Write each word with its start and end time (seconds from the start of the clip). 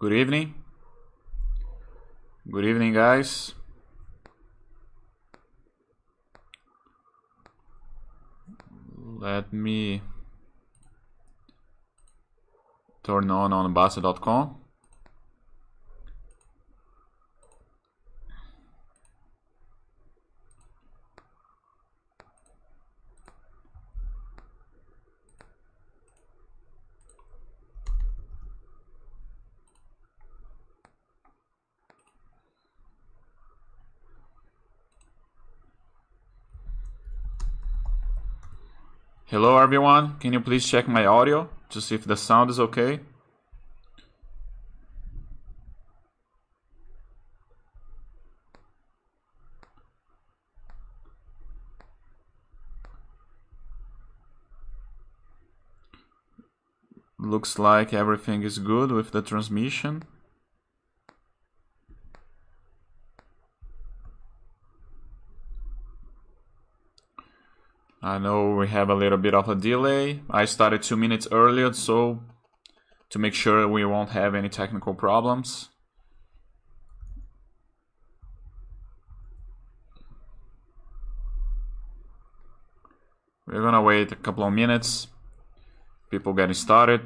Good 0.00 0.12
evening. 0.12 0.54
Good 2.48 2.64
evening, 2.64 2.92
guys. 2.92 3.54
Let 8.96 9.52
me 9.52 10.02
turn 13.02 13.28
on 13.28 13.52
on 13.52 13.74
Basta.com. 13.74 14.67
Hello 39.30 39.58
everyone, 39.58 40.16
can 40.20 40.32
you 40.32 40.40
please 40.40 40.66
check 40.66 40.88
my 40.88 41.04
audio 41.04 41.50
to 41.68 41.82
see 41.82 41.94
if 41.94 42.06
the 42.06 42.16
sound 42.16 42.48
is 42.48 42.58
okay? 42.58 43.00
Looks 57.18 57.58
like 57.58 57.92
everything 57.92 58.42
is 58.42 58.58
good 58.58 58.90
with 58.90 59.10
the 59.10 59.20
transmission. 59.20 60.04
I 68.00 68.18
know 68.18 68.54
we 68.54 68.68
have 68.68 68.90
a 68.90 68.94
little 68.94 69.18
bit 69.18 69.34
of 69.34 69.48
a 69.48 69.56
delay. 69.56 70.22
I 70.30 70.44
started 70.44 70.82
two 70.82 70.96
minutes 70.96 71.26
earlier, 71.32 71.72
so 71.72 72.22
to 73.10 73.18
make 73.18 73.34
sure 73.34 73.66
we 73.66 73.84
won't 73.84 74.10
have 74.10 74.34
any 74.36 74.48
technical 74.48 74.94
problems. 74.94 75.70
We're 83.46 83.62
gonna 83.62 83.82
wait 83.82 84.12
a 84.12 84.16
couple 84.16 84.44
of 84.44 84.52
minutes. 84.52 85.08
People 86.10 86.34
getting 86.34 86.54
started. 86.54 87.00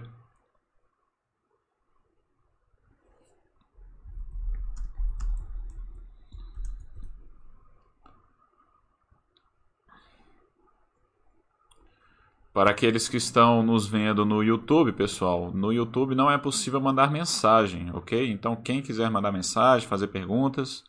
Para 12.53 12.71
aqueles 12.71 13.09
que 13.09 13.17
estão 13.17 13.63
nos 13.63 13.87
vendo 13.87 14.27
no 14.27 14.43
YouTube, 14.43 14.93
pessoal, 14.93 15.51
no 15.53 15.73
YouTube 15.73 16.15
não 16.15 16.31
é 16.31 16.37
possível 16.37 16.81
mandar 16.83 17.11
mensagem, 17.11 17.91
ok? 17.95 18.31
Então, 18.31 18.55
quem 18.55 18.83
quiser 18.83 19.11
mandar 19.11 19.33
mensagem, 19.33 19.89
fazer 19.89 20.09
perguntas, 20.09 20.85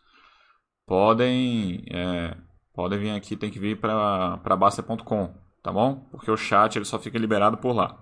podem, 0.86 1.86
é, 1.89 2.36
podem 2.73 2.99
vir 2.99 3.11
aqui, 3.11 3.38
tem 3.38 3.49
que 3.49 3.60
vir 3.60 3.80
para 3.80 4.55
Basta.com, 4.58 5.33
tá 5.61 5.71
bom? 5.71 6.05
Porque 6.11 6.30
o 6.30 6.36
chat 6.36 6.76
ele 6.76 6.83
só 6.83 6.99
fica 6.99 7.17
liberado 7.17 7.58
por 7.58 7.73
lá. 7.73 7.98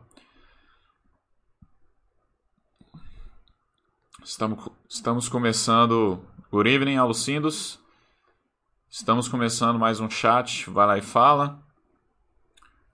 Estamos, 4.24 4.70
estamos 4.90 5.30
começando. 5.30 6.20
Good 6.52 6.68
evening, 6.68 6.98
Alucindos. 6.98 7.80
Estamos 8.90 9.28
começando 9.28 9.78
mais 9.78 10.00
um 10.00 10.10
chat. 10.10 10.68
Vai 10.70 10.88
lá 10.88 10.98
e 10.98 11.02
fala. 11.02 11.71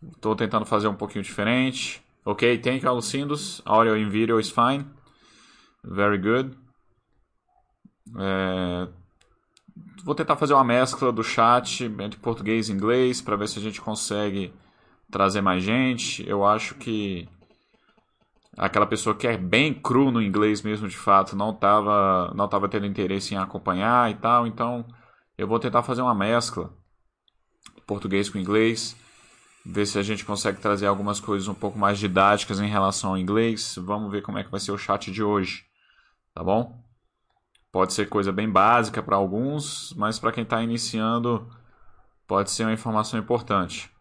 Estou 0.03 0.35
tentando 0.35 0.65
fazer 0.65 0.87
um 0.87 0.95
pouquinho 0.95 1.23
diferente. 1.23 2.03
Ok, 2.23 2.57
thank 2.59 2.83
you, 2.83 2.89
Alucindos. 2.89 3.61
Audio 3.65 3.95
and 3.95 4.09
video 4.09 4.39
is 4.39 4.49
fine. 4.49 4.85
Very 5.83 6.17
good. 6.17 6.57
É... 8.19 8.87
Vou 10.03 10.13
tentar 10.13 10.35
fazer 10.35 10.53
uma 10.53 10.63
mescla 10.63 11.11
do 11.11 11.23
chat 11.23 11.83
entre 11.83 12.19
português 12.19 12.69
e 12.69 12.73
inglês 12.73 13.21
para 13.21 13.35
ver 13.35 13.47
se 13.47 13.59
a 13.59 13.61
gente 13.61 13.81
consegue 13.81 14.53
trazer 15.09 15.41
mais 15.41 15.63
gente. 15.63 16.27
Eu 16.27 16.45
acho 16.45 16.75
que 16.75 17.27
aquela 18.55 18.85
pessoa 18.85 19.15
que 19.15 19.27
é 19.27 19.37
bem 19.37 19.73
cru 19.73 20.11
no 20.11 20.21
inglês 20.21 20.61
mesmo, 20.61 20.87
de 20.87 20.97
fato, 20.97 21.35
não 21.35 21.51
estava 21.51 22.31
não 22.35 22.47
tava 22.47 22.69
tendo 22.69 22.85
interesse 22.85 23.33
em 23.33 23.37
acompanhar 23.37 24.11
e 24.11 24.15
tal. 24.15 24.45
Então, 24.45 24.85
eu 25.37 25.47
vou 25.47 25.59
tentar 25.59 25.81
fazer 25.81 26.01
uma 26.01 26.15
mescla 26.15 26.71
português 27.85 28.29
com 28.29 28.37
inglês 28.37 28.95
ver 29.69 29.85
se 29.85 29.99
a 29.99 30.03
gente 30.03 30.23
consegue 30.23 30.59
trazer 30.59 30.87
algumas 30.87 31.19
coisas 31.19 31.47
um 31.49 31.53
pouco 31.53 31.77
mais 31.77 31.99
didáticas 31.99 32.59
em 32.59 32.69
relação 32.69 33.11
ao 33.11 33.17
inglês. 33.17 33.75
Vamos 33.77 34.09
ver 34.09 34.21
como 34.21 34.37
é 34.37 34.43
que 34.43 34.49
vai 34.49 34.61
ser 34.61 34.71
o 34.71 34.77
chat 34.77 35.11
de 35.11 35.21
hoje, 35.21 35.65
tá 36.33 36.41
bom? 36.41 36.81
Pode 37.69 37.91
ser 37.91 38.07
coisa 38.07 38.31
bem 38.31 38.49
básica 38.49 39.03
para 39.03 39.17
alguns, 39.17 39.93
mas 39.97 40.17
para 40.17 40.31
quem 40.31 40.43
está 40.43 40.63
iniciando 40.63 41.47
pode 42.25 42.49
ser 42.49 42.63
uma 42.63 42.71
informação 42.71 43.19
importante. 43.19 43.91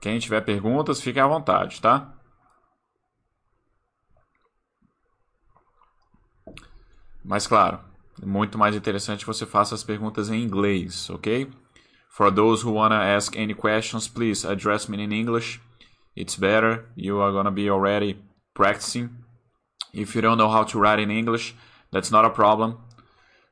Quem 0.00 0.18
tiver 0.18 0.40
perguntas, 0.42 1.00
fique 1.00 1.18
à 1.18 1.26
vontade, 1.26 1.80
tá? 1.80 2.19
Mas 7.24 7.46
claro, 7.46 7.78
é 8.22 8.26
muito 8.26 8.58
mais 8.58 8.74
interessante 8.74 9.26
você 9.26 9.46
faça 9.46 9.74
as 9.74 9.84
perguntas 9.84 10.30
em 10.30 10.42
inglês, 10.42 11.08
ok? 11.10 11.50
For 12.08 12.32
those 12.32 12.64
who 12.64 12.74
wanna 12.74 13.16
ask 13.16 13.36
any 13.36 13.54
questions, 13.54 14.08
please 14.08 14.46
address 14.46 14.88
me 14.88 15.02
in 15.02 15.12
English. 15.12 15.60
It's 16.16 16.36
better. 16.36 16.86
You 16.96 17.20
are 17.22 17.32
gonna 17.32 17.50
be 17.50 17.70
already 17.70 18.22
practicing. 18.52 19.10
If 19.94 20.14
you 20.14 20.22
don't 20.22 20.36
know 20.36 20.50
how 20.50 20.64
to 20.64 20.78
write 20.78 21.02
in 21.02 21.10
English, 21.10 21.54
that's 21.92 22.10
not 22.10 22.24
a 22.24 22.30
problem. 22.30 22.78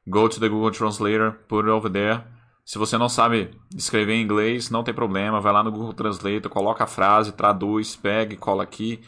Go 0.08 0.28
to 0.28 0.40
the 0.40 0.48
Google 0.48 0.70
Translator, 0.70 1.32
put 1.48 1.66
it 1.66 1.70
over 1.70 1.90
there. 1.90 2.24
Se 2.64 2.78
você 2.78 2.98
não 2.98 3.08
sabe 3.08 3.50
escrever 3.74 4.14
em 4.14 4.22
inglês, 4.22 4.70
não 4.70 4.84
tem 4.84 4.92
problema, 4.92 5.40
vai 5.40 5.52
lá 5.52 5.62
no 5.62 5.72
Google 5.72 5.94
Translator, 5.94 6.50
coloca 6.50 6.84
a 6.84 6.86
frase, 6.86 7.32
traduz, 7.32 7.96
pega 7.96 8.34
e 8.34 8.36
cola 8.36 8.62
aqui. 8.62 9.00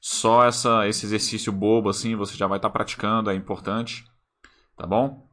Só 0.00 0.44
essa, 0.44 0.86
esse 0.88 1.06
exercício 1.06 1.52
bobo 1.52 1.88
assim, 1.88 2.16
você 2.16 2.36
já 2.36 2.46
vai 2.46 2.58
estar 2.58 2.68
tá 2.68 2.72
praticando, 2.72 3.30
é 3.30 3.34
importante. 3.34 4.04
Tá 4.76 4.86
bom? 4.86 5.28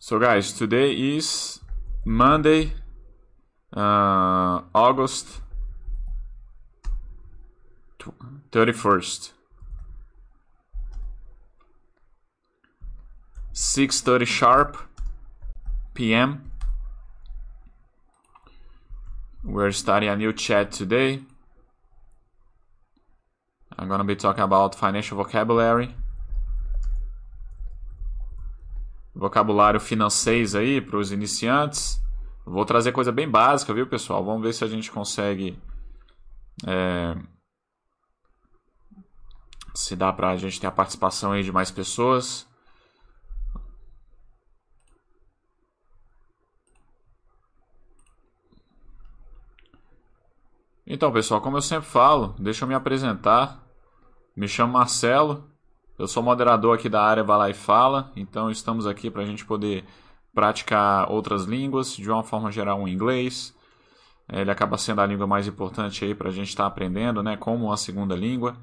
So 0.00 0.18
guys, 0.18 0.52
today 0.54 0.94
is 0.94 1.60
Monday, 2.06 2.72
uh, 3.76 4.64
August 4.72 5.42
31st. 8.50 9.32
6.30 13.54 14.26
sharp 14.26 14.76
p.m. 15.94 16.50
We're 19.42 19.72
starting 19.72 20.08
a 20.08 20.16
new 20.16 20.32
chat 20.32 20.70
today. 20.70 21.22
I'm 23.76 23.88
gonna 23.88 24.04
be 24.04 24.16
talking 24.16 24.44
about 24.44 24.74
financial 24.74 25.16
vocabulary. 25.16 25.94
Vocabulário 29.14 29.80
financeiro 29.80 30.58
aí 30.58 30.80
para 30.80 30.96
os 30.96 31.10
iniciantes. 31.10 32.00
Vou 32.46 32.64
trazer 32.64 32.92
coisa 32.92 33.10
bem 33.10 33.28
básica, 33.28 33.74
viu, 33.74 33.86
pessoal? 33.86 34.24
Vamos 34.24 34.42
ver 34.42 34.52
se 34.52 34.64
a 34.64 34.68
gente 34.68 34.90
consegue 34.90 35.58
é, 36.66 37.16
se 39.74 39.94
dá 39.96 40.12
para 40.12 40.30
a 40.30 40.36
gente 40.36 40.60
ter 40.60 40.66
a 40.66 40.72
participação 40.72 41.32
aí 41.32 41.42
de 41.42 41.52
mais 41.52 41.70
pessoas. 41.70 42.48
Então, 50.90 51.12
pessoal, 51.12 51.40
como 51.42 51.58
eu 51.58 51.62
sempre 51.62 51.86
falo, 51.86 52.34
deixa 52.38 52.64
eu 52.64 52.68
me 52.68 52.74
apresentar. 52.74 53.62
Me 54.34 54.48
chamo 54.48 54.72
Marcelo, 54.72 55.44
Eu 55.98 56.06
sou 56.06 56.22
moderador 56.22 56.76
aqui 56.76 56.88
da 56.88 57.02
área 57.02 57.24
Vai 57.24 57.36
Lá 57.36 57.50
e 57.50 57.54
Fala, 57.54 58.12
então 58.14 58.50
estamos 58.50 58.86
aqui 58.86 59.10
para 59.10 59.22
a 59.22 59.26
gente 59.26 59.44
poder 59.44 59.84
praticar 60.32 61.10
outras 61.10 61.44
línguas, 61.44 61.96
de 61.96 62.08
uma 62.08 62.22
forma 62.22 62.52
geral 62.52 62.80
o 62.80 62.88
inglês. 62.88 63.52
Ele 64.28 64.50
acaba 64.50 64.78
sendo 64.78 65.00
a 65.00 65.06
língua 65.06 65.26
mais 65.26 65.48
importante 65.48 66.04
aí 66.04 66.14
para 66.14 66.28
a 66.28 66.32
gente 66.32 66.48
estar 66.48 66.62
tá 66.62 66.68
aprendendo, 66.68 67.22
né, 67.22 67.36
como 67.36 67.66
uma 67.66 67.76
segunda 67.76 68.14
língua. 68.14 68.56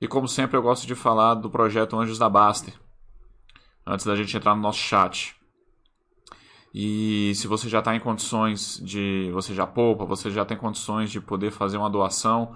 E 0.00 0.08
como 0.08 0.28
sempre 0.28 0.56
eu 0.56 0.62
gosto 0.62 0.86
de 0.86 0.94
falar 0.94 1.34
do 1.34 1.50
projeto 1.50 1.98
Anjos 1.98 2.18
da 2.18 2.28
Baster, 2.28 2.74
antes 3.86 4.04
da 4.04 4.16
gente 4.16 4.36
entrar 4.36 4.54
no 4.54 4.62
nosso 4.62 4.78
chat. 4.78 5.36
E 6.74 7.32
se 7.36 7.46
você 7.46 7.68
já 7.68 7.78
está 7.78 7.94
em 7.94 8.00
condições 8.00 8.80
de. 8.82 9.30
Você 9.32 9.54
já 9.54 9.66
poupa, 9.66 10.04
você 10.04 10.30
já 10.30 10.44
tem 10.44 10.56
condições 10.56 11.10
de 11.10 11.20
poder 11.20 11.52
fazer 11.52 11.76
uma 11.76 11.88
doação. 11.88 12.54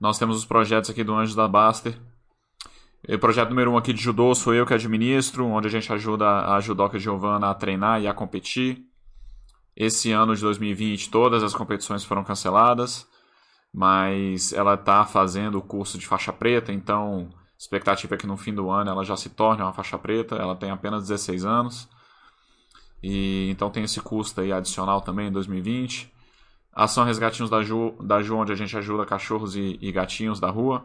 Nós 0.00 0.18
temos 0.18 0.36
os 0.36 0.44
projetos 0.44 0.90
aqui 0.90 1.04
do 1.04 1.14
Anjos 1.14 1.36
da 1.36 1.46
Baster, 1.46 1.96
o 3.08 3.18
projeto 3.18 3.48
número 3.48 3.72
um 3.72 3.76
aqui 3.76 3.92
de 3.92 4.00
judô 4.00 4.32
sou 4.32 4.54
eu 4.54 4.64
que 4.64 4.72
administro, 4.72 5.44
onde 5.46 5.66
a 5.66 5.70
gente 5.70 5.92
ajuda 5.92 6.54
a 6.54 6.60
judoca 6.60 7.00
Giovana 7.00 7.50
a 7.50 7.54
treinar 7.54 8.00
e 8.00 8.06
a 8.06 8.14
competir. 8.14 8.80
Esse 9.74 10.12
ano 10.12 10.36
de 10.36 10.42
2020 10.42 11.10
todas 11.10 11.42
as 11.42 11.52
competições 11.52 12.04
foram 12.04 12.22
canceladas, 12.22 13.08
mas 13.72 14.52
ela 14.52 14.74
está 14.74 15.04
fazendo 15.04 15.58
o 15.58 15.62
curso 15.62 15.98
de 15.98 16.06
faixa 16.06 16.32
preta, 16.32 16.72
então 16.72 17.28
a 17.32 17.58
expectativa 17.58 18.14
é 18.14 18.18
que 18.18 18.26
no 18.26 18.36
fim 18.36 18.52
do 18.52 18.70
ano 18.70 18.90
ela 18.90 19.04
já 19.04 19.16
se 19.16 19.30
torne 19.30 19.62
uma 19.62 19.72
faixa 19.72 19.98
preta, 19.98 20.36
ela 20.36 20.54
tem 20.54 20.70
apenas 20.70 21.08
16 21.08 21.44
anos. 21.44 21.88
E 23.02 23.48
então 23.50 23.70
tem 23.70 23.84
esse 23.84 24.00
custo 24.00 24.40
aí 24.40 24.52
adicional 24.52 25.00
também 25.00 25.28
em 25.28 25.32
2020. 25.32 26.12
Ação 26.72 27.04
Resgatinhos 27.04 27.50
da 27.50 27.62
Ju, 27.62 27.94
da 28.00 28.22
Ju 28.22 28.36
onde 28.36 28.52
a 28.52 28.54
gente 28.54 28.76
ajuda 28.76 29.04
cachorros 29.04 29.56
e, 29.56 29.78
e 29.80 29.90
gatinhos 29.90 30.38
da 30.38 30.50
rua. 30.50 30.84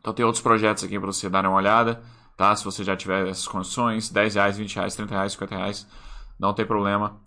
Então 0.00 0.12
tem 0.12 0.24
outros 0.24 0.42
projetos 0.42 0.84
aqui 0.84 0.98
para 0.98 1.06
você 1.06 1.28
dar 1.28 1.44
uma 1.44 1.56
olhada, 1.56 2.02
tá? 2.36 2.54
Se 2.56 2.64
você 2.64 2.82
já 2.82 2.96
tiver 2.96 3.26
essas 3.28 3.46
condições, 3.46 4.08
10 4.08 4.34
reais, 4.36 4.56
20 4.56 4.76
reais, 4.76 4.96
30 4.96 5.14
reais, 5.14 5.32
50 5.32 5.56
reais, 5.56 5.86
não 6.38 6.54
tem 6.54 6.64
problema. 6.64 7.20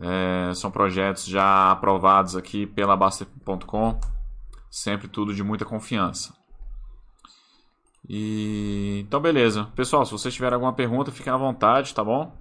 É, 0.00 0.54
são 0.54 0.70
projetos 0.70 1.26
já 1.26 1.70
aprovados 1.70 2.34
aqui 2.34 2.66
pela 2.66 2.96
Basta.com, 2.96 4.00
sempre 4.70 5.08
tudo 5.08 5.34
de 5.34 5.42
muita 5.42 5.64
confiança. 5.64 6.34
E 8.08 9.04
então 9.06 9.20
beleza, 9.20 9.64
pessoal, 9.76 10.06
se 10.06 10.12
vocês 10.12 10.32
tiverem 10.34 10.54
alguma 10.54 10.72
pergunta, 10.72 11.12
fiquem 11.12 11.32
à 11.32 11.36
vontade, 11.36 11.94
tá 11.94 12.02
bom? 12.02 12.36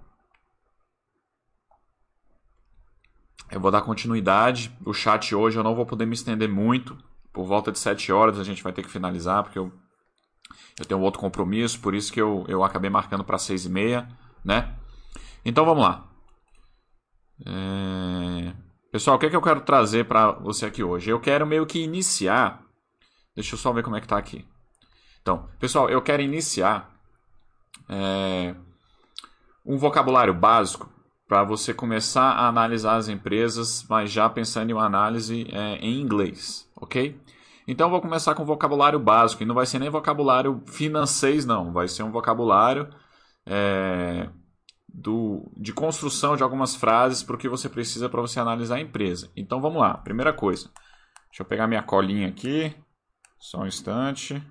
Eu 3.52 3.60
vou 3.60 3.72
dar 3.72 3.82
continuidade. 3.82 4.72
O 4.86 4.94
chat 4.94 5.36
hoje 5.36 5.58
eu 5.58 5.64
não 5.64 5.76
vou 5.76 5.86
poder 5.86 6.06
me 6.06 6.14
estender 6.14 6.48
muito, 6.48 6.98
por 7.34 7.46
volta 7.46 7.72
de 7.72 7.80
7 7.80 8.12
horas 8.12 8.40
a 8.40 8.44
gente 8.44 8.64
vai 8.64 8.72
ter 8.72 8.84
que 8.84 8.90
finalizar, 8.90 9.44
porque 9.44 9.60
eu, 9.60 9.72
eu 10.80 10.86
tenho 10.86 11.02
outro 11.02 11.20
compromisso, 11.20 11.80
por 11.80 11.94
isso 11.94 12.12
que 12.14 12.22
eu, 12.22 12.46
eu 12.48 12.64
acabei 12.64 12.90
marcando 12.90 13.24
para 13.24 13.38
6 13.38 13.66
e 13.66 13.70
meia, 13.70 14.08
né? 14.44 14.76
Então 15.44 15.66
vamos 15.66 15.84
lá. 15.84 16.09
É... 17.46 18.54
Pessoal, 18.92 19.18
o 19.18 19.20
que, 19.20 19.28
é 19.28 19.30
que 19.30 19.36
eu 19.36 19.42
quero 19.42 19.62
trazer 19.62 20.06
para 20.06 20.32
você 20.32 20.66
aqui 20.66 20.84
hoje? 20.84 21.10
Eu 21.10 21.20
quero 21.20 21.46
meio 21.46 21.66
que 21.66 21.80
iniciar. 21.80 22.64
Deixa 23.36 23.54
eu 23.54 23.60
só 23.60 23.72
ver 23.72 23.84
como 23.84 23.96
é 23.96 24.02
que 24.02 24.08
tá 24.08 24.18
aqui. 24.18 24.46
Então, 25.22 25.48
pessoal, 25.60 25.90
eu 25.90 26.02
quero 26.02 26.22
iniciar 26.22 26.90
é... 27.88 28.56
um 29.66 29.78
vocabulário 29.78 30.34
básico 30.34 30.90
para 31.30 31.44
você 31.44 31.72
começar 31.76 32.32
a 32.32 32.48
analisar 32.48 32.96
as 32.96 33.08
empresas, 33.08 33.86
mas 33.88 34.12
já 34.12 34.28
pensando 34.28 34.72
em 34.72 34.74
uma 34.74 34.86
análise 34.86 35.48
é, 35.52 35.76
em 35.76 36.02
inglês, 36.02 36.68
ok? 36.76 37.22
Então 37.68 37.86
eu 37.86 37.92
vou 37.92 38.02
começar 38.02 38.34
com 38.34 38.44
vocabulário 38.44 39.00
básico, 39.00 39.44
e 39.44 39.46
não 39.46 39.54
vai 39.54 39.68
ser 39.68 39.78
nem 39.78 39.92
vocabulário 39.92 40.60
financeiro, 40.66 41.46
não, 41.46 41.72
vai 41.72 41.88
ser 41.88 42.02
um 42.02 42.12
vocabulário 42.12 42.90
é, 43.46 44.28
do, 44.94 45.52
de 45.56 45.72
construção 45.74 46.36
de 46.36 46.44
algumas 46.44 46.76
frases 46.76 47.24
para 47.24 47.36
o 47.36 47.40
que 47.40 47.50
você 47.50 47.70
precisa 47.70 48.10
para 48.10 48.22
você 48.22 48.40
analisar 48.40 48.76
a 48.76 48.82
empresa. 48.82 49.32
Então 49.36 49.62
vamos 49.62 49.82
lá, 49.82 49.98
primeira 49.98 50.34
coisa, 50.34 50.70
deixa 51.30 51.42
eu 51.42 51.46
pegar 51.46 51.68
minha 51.68 51.84
colinha 51.84 52.28
aqui, 52.28 52.76
só 53.40 53.62
um 53.62 53.68
instante. 53.68 54.42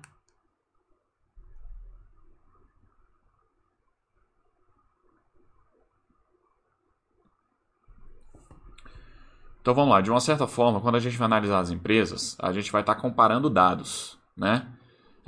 Então 9.61 9.75
vamos 9.75 9.91
lá, 9.91 10.01
de 10.01 10.09
uma 10.09 10.21
certa 10.21 10.47
forma, 10.47 10.81
quando 10.81 10.95
a 10.95 10.99
gente 10.99 11.17
vai 11.17 11.25
analisar 11.25 11.59
as 11.59 11.69
empresas, 11.69 12.35
a 12.39 12.51
gente 12.51 12.71
vai 12.71 12.81
estar 12.81 12.95
tá 12.95 13.01
comparando 13.01 13.49
dados, 13.49 14.17
né? 14.35 14.65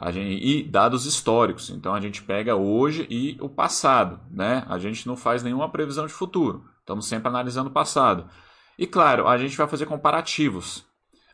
A 0.01 0.11
gente, 0.11 0.43
e 0.43 0.63
dados 0.63 1.05
históricos. 1.05 1.69
Então 1.69 1.93
a 1.93 2.01
gente 2.01 2.23
pega 2.23 2.55
hoje 2.55 3.05
e 3.09 3.37
o 3.39 3.47
passado, 3.47 4.19
né? 4.31 4.65
A 4.67 4.79
gente 4.79 5.07
não 5.07 5.15
faz 5.15 5.43
nenhuma 5.43 5.69
previsão 5.69 6.07
de 6.07 6.13
futuro. 6.13 6.65
Estamos 6.79 7.05
sempre 7.05 7.27
analisando 7.27 7.69
o 7.69 7.73
passado. 7.73 8.25
E 8.77 8.87
claro, 8.87 9.27
a 9.27 9.37
gente 9.37 9.55
vai 9.55 9.67
fazer 9.67 9.85
comparativos. 9.85 10.83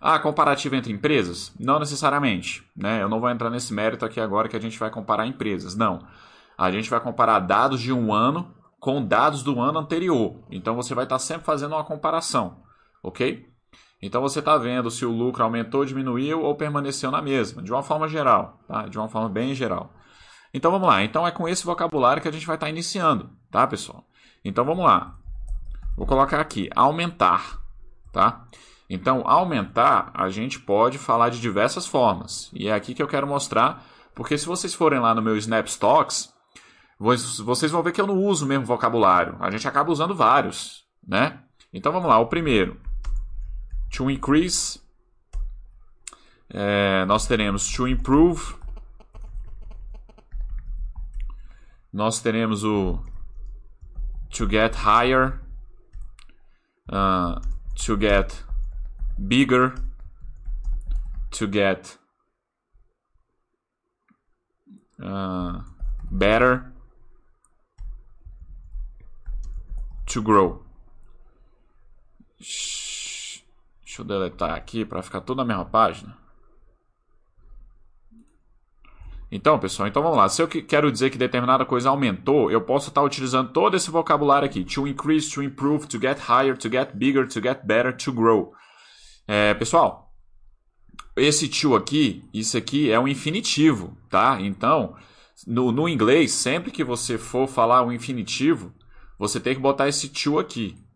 Ah, 0.02 0.20
comparativo 0.20 0.76
entre 0.76 0.92
empresas? 0.92 1.54
Não 1.58 1.80
necessariamente, 1.80 2.64
né? 2.76 3.02
Eu 3.02 3.08
não 3.10 3.22
vou 3.22 3.30
entrar 3.30 3.50
nesse 3.50 3.74
mérito 3.74 4.06
aqui 4.06 4.20
agora 4.20 4.50
que 4.50 4.58
a 4.58 4.62
gente 4.62 4.78
vai 4.78 4.92
comparar 4.92 5.26
empresas. 5.26 5.76
Não. 5.76 6.06
A 6.58 6.70
gente 6.70 6.90
vai 6.90 7.00
comparar 7.00 7.40
dados 7.40 7.80
de 7.80 7.94
um 7.94 8.14
ano 8.14 8.54
com 8.80 9.04
dados 9.04 9.42
do 9.42 9.60
ano 9.62 9.80
anterior. 9.80 10.44
Então 10.52 10.76
você 10.76 10.94
vai 10.94 11.06
estar 11.06 11.20
sempre 11.20 11.46
fazendo 11.46 11.74
uma 11.74 11.86
comparação 11.86 12.68
ok? 13.08 13.46
Então 14.02 14.22
você 14.22 14.40
está 14.40 14.58
vendo 14.58 14.92
se 14.92 15.06
o 15.06 15.12
lucro 15.12 15.44
aumentou, 15.44 15.84
diminuiu 15.84 16.42
ou 16.42 16.56
permaneceu 16.56 17.10
na 17.10 17.22
mesma, 17.22 17.64
de 17.64 17.72
uma 17.72 17.82
forma 17.82 18.08
geral, 18.08 18.60
tá? 18.68 18.88
De 18.88 18.98
uma 18.98 19.10
forma 19.10 19.28
bem 19.28 19.56
geral. 19.56 19.92
Então 20.54 20.72
vamos 20.72 20.88
lá. 20.88 21.04
Então 21.04 21.26
é 21.26 21.32
com 21.32 21.48
esse 21.48 21.66
vocabulário 21.66 22.22
que 22.22 22.28
a 22.28 22.32
gente 22.32 22.46
vai 22.46 22.56
estar 22.56 22.68
tá 22.68 22.72
iniciando, 22.72 23.30
tá, 23.52 23.66
pessoal? 23.66 24.06
Então 24.46 24.64
vamos 24.64 24.86
lá. 24.86 25.16
Vou 25.96 26.06
colocar 26.06 26.40
aqui 26.40 26.70
aumentar, 26.76 27.60
tá? 28.14 28.46
Então 28.88 29.24
aumentar 29.26 30.12
a 30.14 30.30
gente 30.30 30.60
pode 30.60 30.98
falar 30.98 31.30
de 31.30 31.42
diversas 31.42 31.88
formas 31.88 32.52
e 32.54 32.68
é 32.68 32.74
aqui 32.74 32.94
que 32.94 33.02
eu 33.02 33.08
quero 33.08 33.28
mostrar, 33.28 33.84
porque 34.14 34.38
se 34.38 34.46
vocês 34.46 34.74
forem 34.74 35.00
lá 35.00 35.14
no 35.14 35.22
meu 35.24 35.36
Snapstocks, 35.38 36.32
vocês 37.00 37.72
vão 37.72 37.84
ver 37.84 37.92
que 37.92 38.02
eu 38.02 38.08
não 38.08 38.18
uso 38.18 38.46
o 38.46 38.48
mesmo 38.48 38.66
vocabulário. 38.66 39.36
A 39.40 39.50
gente 39.50 39.68
acaba 39.68 39.92
usando 39.92 40.16
vários, 40.16 40.84
né? 41.06 41.40
Então 41.74 41.92
vamos 41.92 42.08
lá. 42.08 42.20
O 42.20 42.28
primeiro 42.28 42.80
to 43.90 44.10
increase, 44.10 44.80
é, 46.50 47.06
nós 47.06 47.28
teremos 47.28 47.70
to 47.72 47.88
improve, 47.88 48.56
nós 51.92 52.22
teremos 52.22 52.64
o 52.64 53.04
to 54.30 54.48
get 54.48 54.76
higher, 54.76 55.40
uh, 56.90 57.40
to 57.76 57.98
get 57.98 58.44
bigger, 59.18 59.74
to 61.32 61.48
get 61.48 61.98
uh, 65.02 65.62
better, 66.12 66.72
to 70.06 70.22
grow. 70.22 70.64
Deixa 73.98 74.02
eu 74.02 74.06
deletar 74.06 74.54
aqui 74.54 74.86
para 74.86 75.02
ficar 75.02 75.22
tudo 75.22 75.38
na 75.38 75.46
mesma 75.46 75.66
página. 75.66 76.16
Então, 79.32 79.58
pessoal, 79.60 79.88
então 79.88 80.04
vamos 80.04 80.18
lá. 80.18 80.30
Se 80.30 80.42
eu 80.42 80.48
quero 80.48 80.92
dizer 80.92 81.10
que 81.10 81.18
determinada 81.18 81.66
coisa 81.66 81.90
aumentou, 81.90 82.52
eu 82.52 82.62
posso 82.62 82.90
estar 82.90 83.02
utilizando 83.02 83.52
todo 83.52 83.76
esse 83.76 83.90
vocabulário 83.90 84.46
aqui. 84.46 84.64
To 84.64 84.88
increase, 84.88 85.32
to 85.32 85.42
improve, 85.42 85.88
to 85.88 86.00
get 86.00 86.20
higher, 86.20 86.56
to 86.58 86.70
get 86.70 86.94
bigger, 86.94 87.28
to 87.28 87.42
get 87.42 87.66
better, 87.66 87.96
to 87.98 88.14
grow. 88.14 88.54
É, 89.28 89.54
pessoal, 89.56 90.14
esse 91.16 91.50
to 91.50 91.76
aqui, 91.76 92.24
isso 92.34 92.56
aqui 92.56 92.92
é 92.92 93.00
um 93.00 93.08
infinitivo, 93.08 93.98
tá? 94.10 94.38
Então, 94.40 94.96
no, 95.46 95.72
no 95.72 95.90
inglês, 95.90 96.32
sempre 96.32 96.72
que 96.72 96.84
você 96.84 97.18
for 97.18 97.48
falar 97.48 97.84
um 97.84 97.92
infinitivo, 97.92 98.74
você 99.18 99.40
tem 99.40 99.56
que 99.56 99.62
botar 99.62 99.90
esse 99.90 100.08
to 100.08 100.40
aqui. 100.40 100.87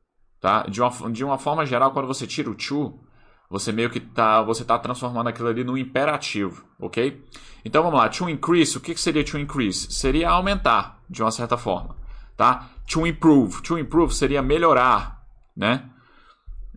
Tá? 0.41 0.63
De, 0.63 0.81
uma, 0.81 1.11
de 1.11 1.23
uma 1.23 1.37
forma 1.37 1.65
geral, 1.65 1.91
quando 1.91 2.07
você 2.07 2.25
tira 2.25 2.49
o 2.49 2.55
to, 2.55 2.99
você 3.47 3.71
meio 3.71 3.91
que 3.91 3.99
tá, 3.99 4.41
você 4.41 4.65
tá 4.65 4.79
transformando 4.79 5.27
aquilo 5.27 5.49
ali 5.49 5.63
no 5.63 5.77
imperativo, 5.77 6.65
ok? 6.79 7.23
Então 7.63 7.83
vamos 7.83 7.99
lá, 7.99 8.09
to 8.09 8.27
increase, 8.27 8.75
o 8.75 8.81
que, 8.81 8.95
que 8.95 8.99
seria 8.99 9.23
to 9.23 9.37
increase? 9.37 9.91
Seria 9.91 10.29
aumentar, 10.31 10.99
de 11.07 11.21
uma 11.21 11.29
certa 11.29 11.57
forma, 11.57 11.95
tá? 12.35 12.69
To 12.87 13.05
improve, 13.05 13.61
to 13.61 13.77
improve 13.77 14.15
seria 14.15 14.41
melhorar, 14.41 15.21
né? 15.55 15.89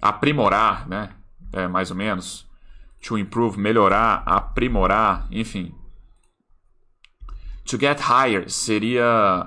Aprimorar, 0.02 0.86
né? 0.86 1.10
É, 1.52 1.66
mais 1.66 1.90
ou 1.90 1.96
menos. 1.96 2.46
To 3.06 3.16
improve, 3.16 3.58
melhorar, 3.58 4.22
aprimorar, 4.26 5.26
enfim. 5.30 5.74
To 7.64 7.78
get 7.78 8.00
higher 8.00 8.50
seria 8.50 9.46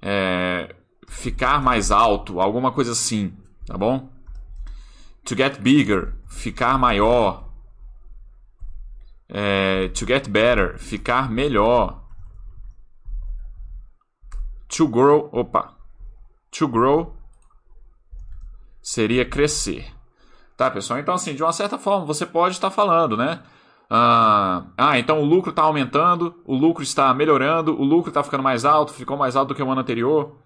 é, 0.00 0.74
ficar 1.08 1.62
mais 1.62 1.90
alto, 1.90 2.40
alguma 2.40 2.70
coisa 2.72 2.92
assim, 2.92 3.32
tá 3.66 3.76
bom? 3.76 4.08
To 5.24 5.36
get 5.36 5.60
bigger, 5.60 6.14
ficar 6.28 6.78
maior. 6.78 7.48
É, 9.28 9.88
to 9.88 10.06
get 10.06 10.28
better, 10.28 10.78
ficar 10.78 11.30
melhor. 11.30 12.08
to 14.68 14.86
grow, 14.86 15.28
opa, 15.32 15.74
to 16.50 16.68
grow 16.68 17.16
seria 18.82 19.24
crescer. 19.24 19.86
Tá, 20.56 20.70
pessoal? 20.70 20.98
Então, 20.98 21.14
assim, 21.14 21.34
de 21.34 21.42
uma 21.42 21.52
certa 21.52 21.78
forma, 21.78 22.04
você 22.04 22.26
pode 22.26 22.54
estar 22.54 22.70
falando, 22.70 23.16
né? 23.16 23.40
Ah, 23.88 24.64
ah, 24.76 24.98
então 24.98 25.20
o 25.20 25.24
lucro 25.24 25.50
está 25.50 25.62
aumentando, 25.62 26.34
o 26.44 26.54
lucro 26.54 26.82
está 26.82 27.14
melhorando, 27.14 27.72
o 27.72 27.84
lucro 27.84 28.10
está 28.10 28.22
ficando 28.22 28.42
mais 28.42 28.64
alto, 28.64 28.92
ficou 28.92 29.16
mais 29.16 29.34
alto 29.34 29.48
do 29.48 29.54
que 29.54 29.62
o 29.62 29.70
ano 29.70 29.80
anterior, 29.80 30.36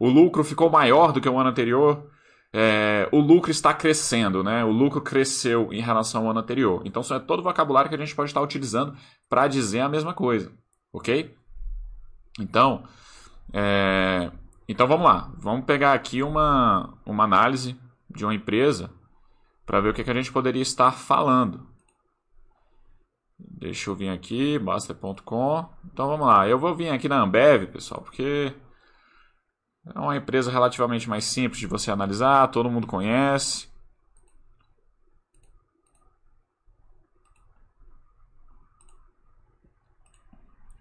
o 0.00 0.08
lucro 0.08 0.42
ficou 0.42 0.70
maior 0.70 1.12
do 1.12 1.20
que 1.20 1.28
o 1.28 1.38
ano 1.38 1.50
anterior, 1.50 2.10
é, 2.52 3.06
o 3.12 3.20
lucro 3.20 3.50
está 3.50 3.74
crescendo, 3.74 4.42
né? 4.42 4.64
O 4.64 4.70
lucro 4.70 5.02
cresceu 5.02 5.70
em 5.72 5.80
relação 5.82 6.22
ao 6.22 6.30
ano 6.30 6.40
anterior. 6.40 6.82
Então, 6.86 7.02
isso 7.02 7.12
é 7.12 7.20
todo 7.20 7.40
o 7.40 7.42
vocabulário 7.42 7.90
que 7.90 7.94
a 7.94 7.98
gente 7.98 8.14
pode 8.14 8.30
estar 8.30 8.40
utilizando 8.40 8.96
para 9.28 9.46
dizer 9.46 9.80
a 9.80 9.88
mesma 9.90 10.14
coisa, 10.14 10.50
ok? 10.90 11.36
Então, 12.40 12.82
é, 13.52 14.32
então 14.66 14.86
vamos 14.86 15.04
lá. 15.04 15.30
Vamos 15.36 15.66
pegar 15.66 15.92
aqui 15.92 16.22
uma, 16.22 16.94
uma 17.04 17.24
análise 17.24 17.78
de 18.08 18.24
uma 18.24 18.34
empresa 18.34 18.90
para 19.66 19.80
ver 19.80 19.90
o 19.90 19.94
que, 19.94 20.02
que 20.02 20.10
a 20.10 20.14
gente 20.14 20.32
poderia 20.32 20.62
estar 20.62 20.92
falando. 20.92 21.68
Deixa 23.38 23.90
eu 23.90 23.94
vir 23.94 24.08
aqui, 24.08 24.58
Baster.com. 24.58 25.68
Então 25.92 26.08
vamos 26.08 26.26
lá. 26.26 26.48
Eu 26.48 26.58
vou 26.58 26.74
vir 26.74 26.88
aqui 26.88 27.08
na 27.08 27.20
Ambev, 27.20 27.66
pessoal, 27.66 28.00
porque 28.00 28.54
é 29.86 29.98
uma 29.98 30.16
empresa 30.16 30.50
relativamente 30.50 31.08
mais 31.08 31.24
simples 31.24 31.60
de 31.60 31.66
você 31.66 31.90
analisar, 31.90 32.48
todo 32.48 32.70
mundo 32.70 32.86
conhece. 32.86 33.68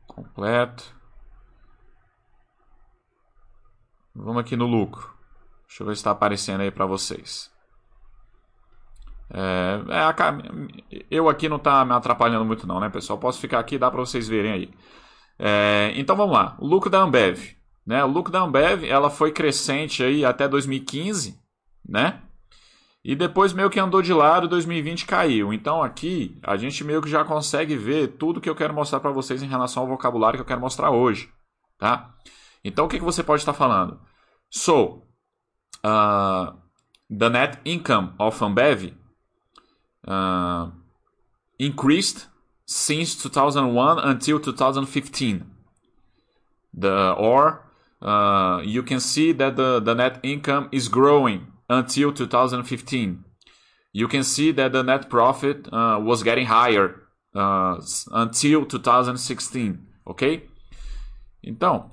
Completo. 0.07 0.95
Vamos 4.13 4.41
aqui 4.41 4.55
no 4.55 4.65
lucro. 4.65 5.13
Deixa 5.67 5.83
eu 5.83 5.87
ver 5.87 5.95
se 5.95 5.99
está 5.99 6.11
aparecendo 6.11 6.61
aí 6.61 6.71
para 6.71 6.85
vocês. 6.85 7.49
É, 9.31 9.79
é, 9.89 11.05
eu 11.09 11.29
aqui 11.29 11.47
não 11.47 11.57
está 11.57 11.85
me 11.85 11.93
atrapalhando 11.93 12.43
muito 12.43 12.67
não, 12.67 12.79
né, 12.79 12.89
pessoal? 12.89 13.19
Posso 13.19 13.39
ficar 13.39 13.59
aqui, 13.59 13.77
dá 13.77 13.89
para 13.89 13.99
vocês 13.99 14.27
verem 14.27 14.51
aí. 14.51 14.73
É, 15.37 15.93
então 15.95 16.15
vamos 16.15 16.35
lá. 16.35 16.57
O 16.59 16.67
lucro 16.67 16.89
da 16.89 16.99
Ambev. 16.99 17.58
Né? 17.85 18.03
O 18.03 18.07
lucro 18.07 18.31
da 18.31 18.41
Ambev 18.41 18.83
ela 18.83 19.09
foi 19.09 19.31
crescente 19.31 20.03
aí 20.03 20.23
até 20.23 20.47
2015, 20.47 21.39
né? 21.87 22.21
E 23.03 23.15
depois 23.15 23.53
meio 23.53 23.69
que 23.69 23.79
andou 23.79 24.01
de 24.01 24.13
lado, 24.13 24.47
2020 24.47 25.05
caiu. 25.05 25.53
Então 25.53 25.81
aqui 25.81 26.37
a 26.43 26.57
gente 26.57 26.83
meio 26.83 27.01
que 27.01 27.09
já 27.09 27.23
consegue 27.23 27.75
ver 27.75 28.17
tudo 28.17 28.41
que 28.41 28.49
eu 28.49 28.55
quero 28.55 28.73
mostrar 28.73 28.99
para 28.99 29.11
vocês 29.11 29.41
em 29.41 29.47
relação 29.47 29.83
ao 29.83 29.89
vocabulário 29.89 30.37
que 30.37 30.41
eu 30.41 30.47
quero 30.47 30.61
mostrar 30.61 30.91
hoje, 30.91 31.29
tá? 31.77 32.13
Então 32.63 32.85
o 32.85 32.89
que, 32.89 32.99
que 32.99 33.05
você 33.05 33.23
pode 33.23 33.41
estar 33.41 33.53
falando? 33.53 33.99
So, 34.49 35.03
uh, 35.85 36.53
the 37.09 37.29
net 37.29 37.59
income 37.65 38.13
of 38.19 38.43
Ambev 38.43 38.93
uh, 40.05 40.71
increased 41.57 42.27
since 42.65 43.15
2001 43.15 43.99
until 43.99 44.39
2015. 44.39 45.43
The, 46.71 47.15
or 47.17 47.68
uh, 48.01 48.61
you 48.63 48.83
can 48.83 48.99
see 48.99 49.33
that 49.33 49.55
the, 49.55 49.79
the 49.79 49.93
net 49.93 50.19
income 50.23 50.69
is 50.71 50.87
growing 50.87 51.47
until 51.69 52.11
2015. 52.11 53.23
You 53.91 54.07
can 54.07 54.23
see 54.23 54.51
that 54.53 54.71
the 54.71 54.83
net 54.83 55.09
profit 55.09 55.67
uh, 55.71 55.99
was 56.01 56.23
getting 56.23 56.45
higher 56.47 56.95
uh, 57.35 57.81
until 58.11 58.65
2016, 58.65 59.79
ok? 60.05 60.47
Então, 61.43 61.91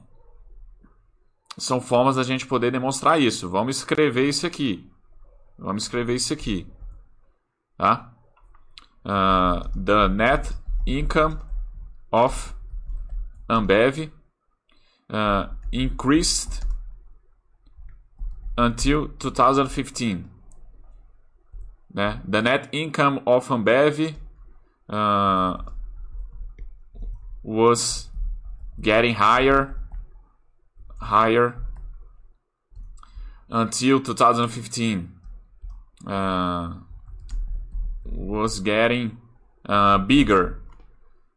são 1.59 1.81
formas 1.81 2.17
da 2.17 2.23
gente 2.23 2.47
poder 2.47 2.71
demonstrar 2.71 3.21
isso. 3.21 3.49
Vamos 3.49 3.79
escrever 3.79 4.29
isso 4.29 4.47
aqui. 4.47 4.91
Vamos 5.59 5.85
escrever 5.85 6.15
isso 6.15 6.33
aqui. 6.33 6.67
Tá? 7.79 8.13
Uh, 9.05 9.69
the 9.79 10.09
net 10.09 10.53
income 10.87 11.39
of 12.11 12.55
Ambev 13.49 14.11
uh, 15.11 15.55
increased 15.83 16.65
until 18.57 19.09
2015. 19.19 20.31
Né? 21.95 22.21
The 22.27 22.43
net 22.43 22.69
income 22.73 23.21
of 23.27 23.49
Ambev 23.49 24.15
uh, 24.89 25.59
was 27.43 28.09
getting 28.81 29.15
higher 29.15 29.77
higher 31.01 31.55
until 33.49 34.01
2015 34.01 35.13
uh, 36.07 36.75
was 38.05 38.61
getting 38.61 39.19
uh, 39.69 39.99
bigger. 39.99 40.61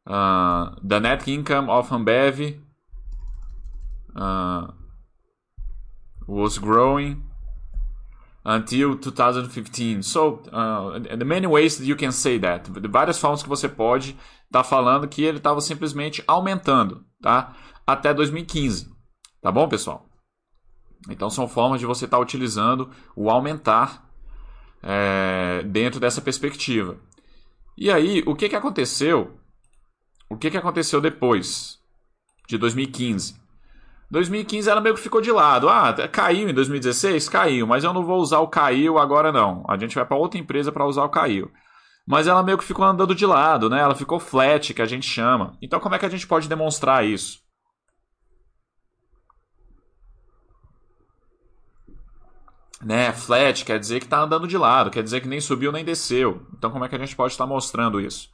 Uh, 0.07 0.75
the 0.81 0.99
net 0.99 1.27
income 1.27 1.69
of 1.69 1.89
Ambev 1.89 2.59
uh, 4.15 4.73
was 6.27 6.57
growing 6.57 7.23
until 8.45 8.97
2015. 8.97 10.03
So, 10.03 10.41
uh, 10.51 10.99
the 10.99 11.25
many 11.25 11.47
ways 11.47 11.77
that 11.77 11.85
you 11.85 11.95
can 11.95 12.11
say 12.11 12.39
that. 12.39 12.69
De 12.69 12.87
várias 12.87 13.19
formas 13.19 13.43
que 13.43 13.49
você 13.49 13.67
pode 13.67 14.09
estar 14.09 14.19
tá 14.51 14.63
falando 14.63 15.07
que 15.07 15.23
ele 15.23 15.37
estava 15.37 15.61
simplesmente 15.61 16.23
aumentando, 16.27 17.05
tá? 17.21 17.55
Até 17.85 18.13
2015. 18.13 18.89
Tá 19.41 19.51
bom, 19.51 19.67
pessoal? 19.67 20.05
Então 21.09 21.29
são 21.29 21.47
formas 21.47 21.79
de 21.79 21.85
você 21.85 22.05
estar 22.05 22.17
tá 22.17 22.23
utilizando 22.23 22.89
o 23.15 23.29
aumentar 23.29 24.09
é, 24.83 25.63
dentro 25.63 25.99
dessa 25.99 26.21
perspectiva. 26.21 26.97
E 27.77 27.89
aí, 27.89 28.23
o 28.25 28.35
que, 28.35 28.49
que 28.49 28.55
aconteceu? 28.55 29.39
O 30.29 30.37
que, 30.37 30.51
que 30.51 30.57
aconteceu 30.57 30.99
depois 30.99 31.79
de 32.47 32.57
2015? 32.57 33.39
2015 34.11 34.69
ela 34.69 34.81
meio 34.81 34.95
que 34.95 35.01
ficou 35.01 35.21
de 35.21 35.31
lado. 35.31 35.69
Ah, 35.69 35.93
caiu 36.11 36.49
em 36.49 36.53
2016? 36.53 37.29
Caiu, 37.29 37.67
mas 37.67 37.83
eu 37.83 37.93
não 37.93 38.03
vou 38.03 38.19
usar 38.19 38.39
o 38.39 38.47
caiu 38.47 38.97
agora 38.97 39.31
não. 39.31 39.63
A 39.67 39.77
gente 39.77 39.95
vai 39.95 40.05
para 40.05 40.17
outra 40.17 40.39
empresa 40.39 40.71
para 40.71 40.85
usar 40.85 41.03
o 41.03 41.09
caiu. 41.09 41.51
Mas 42.07 42.25
ela 42.27 42.41
meio 42.41 42.57
que 42.57 42.63
ficou 42.63 42.83
andando 42.83 43.13
de 43.13 43.25
lado, 43.25 43.69
né? 43.69 43.79
Ela 43.79 43.93
ficou 43.93 44.19
flat, 44.19 44.73
que 44.73 44.81
a 44.81 44.85
gente 44.85 45.07
chama. 45.07 45.55
Então 45.61 45.79
como 45.79 45.95
é 45.95 45.99
que 45.99 46.05
a 46.05 46.09
gente 46.09 46.25
pode 46.25 46.49
demonstrar 46.49 47.05
isso? 47.05 47.39
né, 52.81 53.11
flat 53.11 53.65
quer 53.65 53.79
dizer 53.79 53.99
que 53.99 54.05
está 54.05 54.21
andando 54.21 54.47
de 54.47 54.57
lado, 54.57 54.89
quer 54.89 55.03
dizer 55.03 55.21
que 55.21 55.27
nem 55.27 55.41
subiu 55.41 55.71
nem 55.71 55.83
desceu. 55.83 56.45
Então, 56.57 56.71
como 56.71 56.85
é 56.85 56.89
que 56.89 56.95
a 56.95 56.99
gente 56.99 57.15
pode 57.15 57.33
estar 57.33 57.43
tá 57.45 57.49
mostrando 57.49 57.99
isso? 57.99 58.29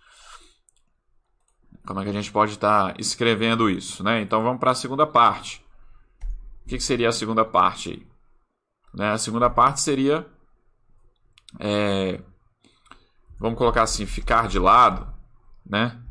Como 1.86 2.00
é 2.00 2.04
que 2.04 2.10
a 2.10 2.14
gente 2.14 2.32
pode 2.32 2.54
estar 2.54 2.94
tá 2.94 2.96
escrevendo 3.00 3.70
isso? 3.70 4.04
Né? 4.04 4.22
Então, 4.22 4.44
vamos 4.44 4.60
para 4.60 4.72
a 4.72 4.76
segunda 4.76 5.06
parte. 5.06 5.65
O 6.66 6.68
que, 6.68 6.78
que, 6.78 6.84
seria 6.84 7.10
a 7.10 7.12
segunda 7.12 7.46
parte? 7.46 8.06
Né, 8.92 9.12
a 9.12 9.18
segunda 9.20 9.50
parte 9.50 9.82
seria. 9.82 10.26
É, 11.60 12.20
vamos 13.40 13.58
colocar 13.58 13.84
assim: 13.84 14.08
ficar 14.08 14.48
de 14.48 14.58
lado, 14.58 15.08
né? 15.64 16.02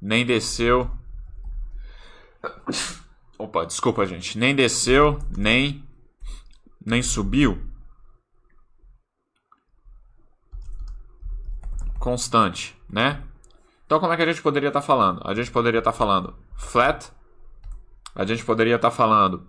Nem 0.00 0.24
desceu. 0.24 0.88
Opa, 3.36 3.66
desculpa, 3.66 4.06
gente. 4.06 4.38
Nem 4.38 4.54
desceu, 4.54 5.18
nem 5.36 5.84
nem 6.86 7.02
subiu. 7.02 7.60
Constante, 11.98 12.80
né? 12.88 13.24
Então, 13.84 13.98
como 13.98 14.12
é 14.12 14.16
que 14.16 14.22
a 14.22 14.26
gente 14.26 14.40
poderia 14.40 14.68
estar 14.68 14.80
tá 14.80 14.86
falando? 14.86 15.20
A 15.24 15.34
gente 15.34 15.50
poderia 15.50 15.78
estar 15.78 15.92
tá 15.92 15.98
falando 15.98 16.36
flat. 16.54 17.10
A 18.18 18.24
gente 18.24 18.44
poderia 18.44 18.74
estar 18.74 18.90
tá 18.90 18.96
falando 18.96 19.46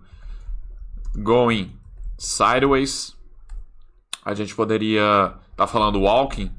going 1.16 1.76
sideways. 2.16 3.16
A 4.24 4.32
gente 4.32 4.54
poderia 4.54 5.34
estar 5.50 5.56
tá 5.56 5.66
falando 5.66 6.00
walking. 6.00 6.54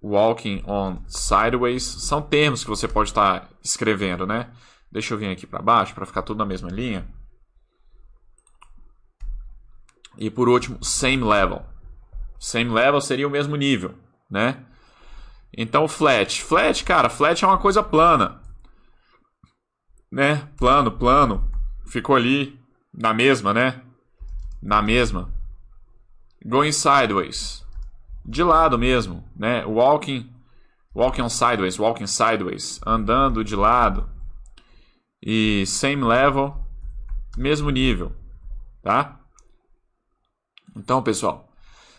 Walking 0.00 0.62
on 0.64 1.02
sideways. 1.08 1.82
São 1.82 2.22
termos 2.22 2.62
que 2.62 2.70
você 2.70 2.86
pode 2.86 3.10
estar 3.10 3.40
tá 3.40 3.48
escrevendo, 3.64 4.24
né? 4.24 4.48
Deixa 4.92 5.12
eu 5.12 5.18
vir 5.18 5.32
aqui 5.32 5.44
para 5.44 5.60
baixo 5.60 5.92
para 5.92 6.06
ficar 6.06 6.22
tudo 6.22 6.38
na 6.38 6.46
mesma 6.46 6.70
linha. 6.70 7.04
E 10.16 10.30
por 10.30 10.48
último, 10.48 10.78
same 10.84 11.24
level. 11.24 11.64
Same 12.38 12.70
level 12.70 13.00
seria 13.00 13.26
o 13.26 13.30
mesmo 13.30 13.56
nível, 13.56 13.94
né? 14.30 14.64
Então, 15.52 15.88
flat. 15.88 16.44
Flat, 16.44 16.84
cara, 16.84 17.08
flat 17.08 17.44
é 17.44 17.48
uma 17.48 17.58
coisa 17.58 17.82
plana. 17.82 18.41
Né? 20.12 20.46
Plano, 20.58 20.92
plano. 20.92 21.50
Ficou 21.86 22.14
ali 22.14 22.60
na 22.92 23.14
mesma, 23.14 23.54
né? 23.54 23.80
Na 24.62 24.82
mesma. 24.82 25.32
Going 26.44 26.72
sideways. 26.72 27.64
De 28.24 28.42
lado 28.42 28.78
mesmo, 28.78 29.24
né? 29.34 29.64
Walking, 29.64 30.30
walking 30.94 31.22
on 31.22 31.28
sideways, 31.30 31.78
walking 31.78 32.06
sideways. 32.06 32.78
Andando 32.86 33.42
de 33.42 33.56
lado. 33.56 34.08
e 35.24 35.64
same 35.66 36.02
level, 36.02 36.56
mesmo 37.36 37.70
nível, 37.70 38.12
tá? 38.82 39.20
Então, 40.76 41.02
pessoal, 41.02 41.48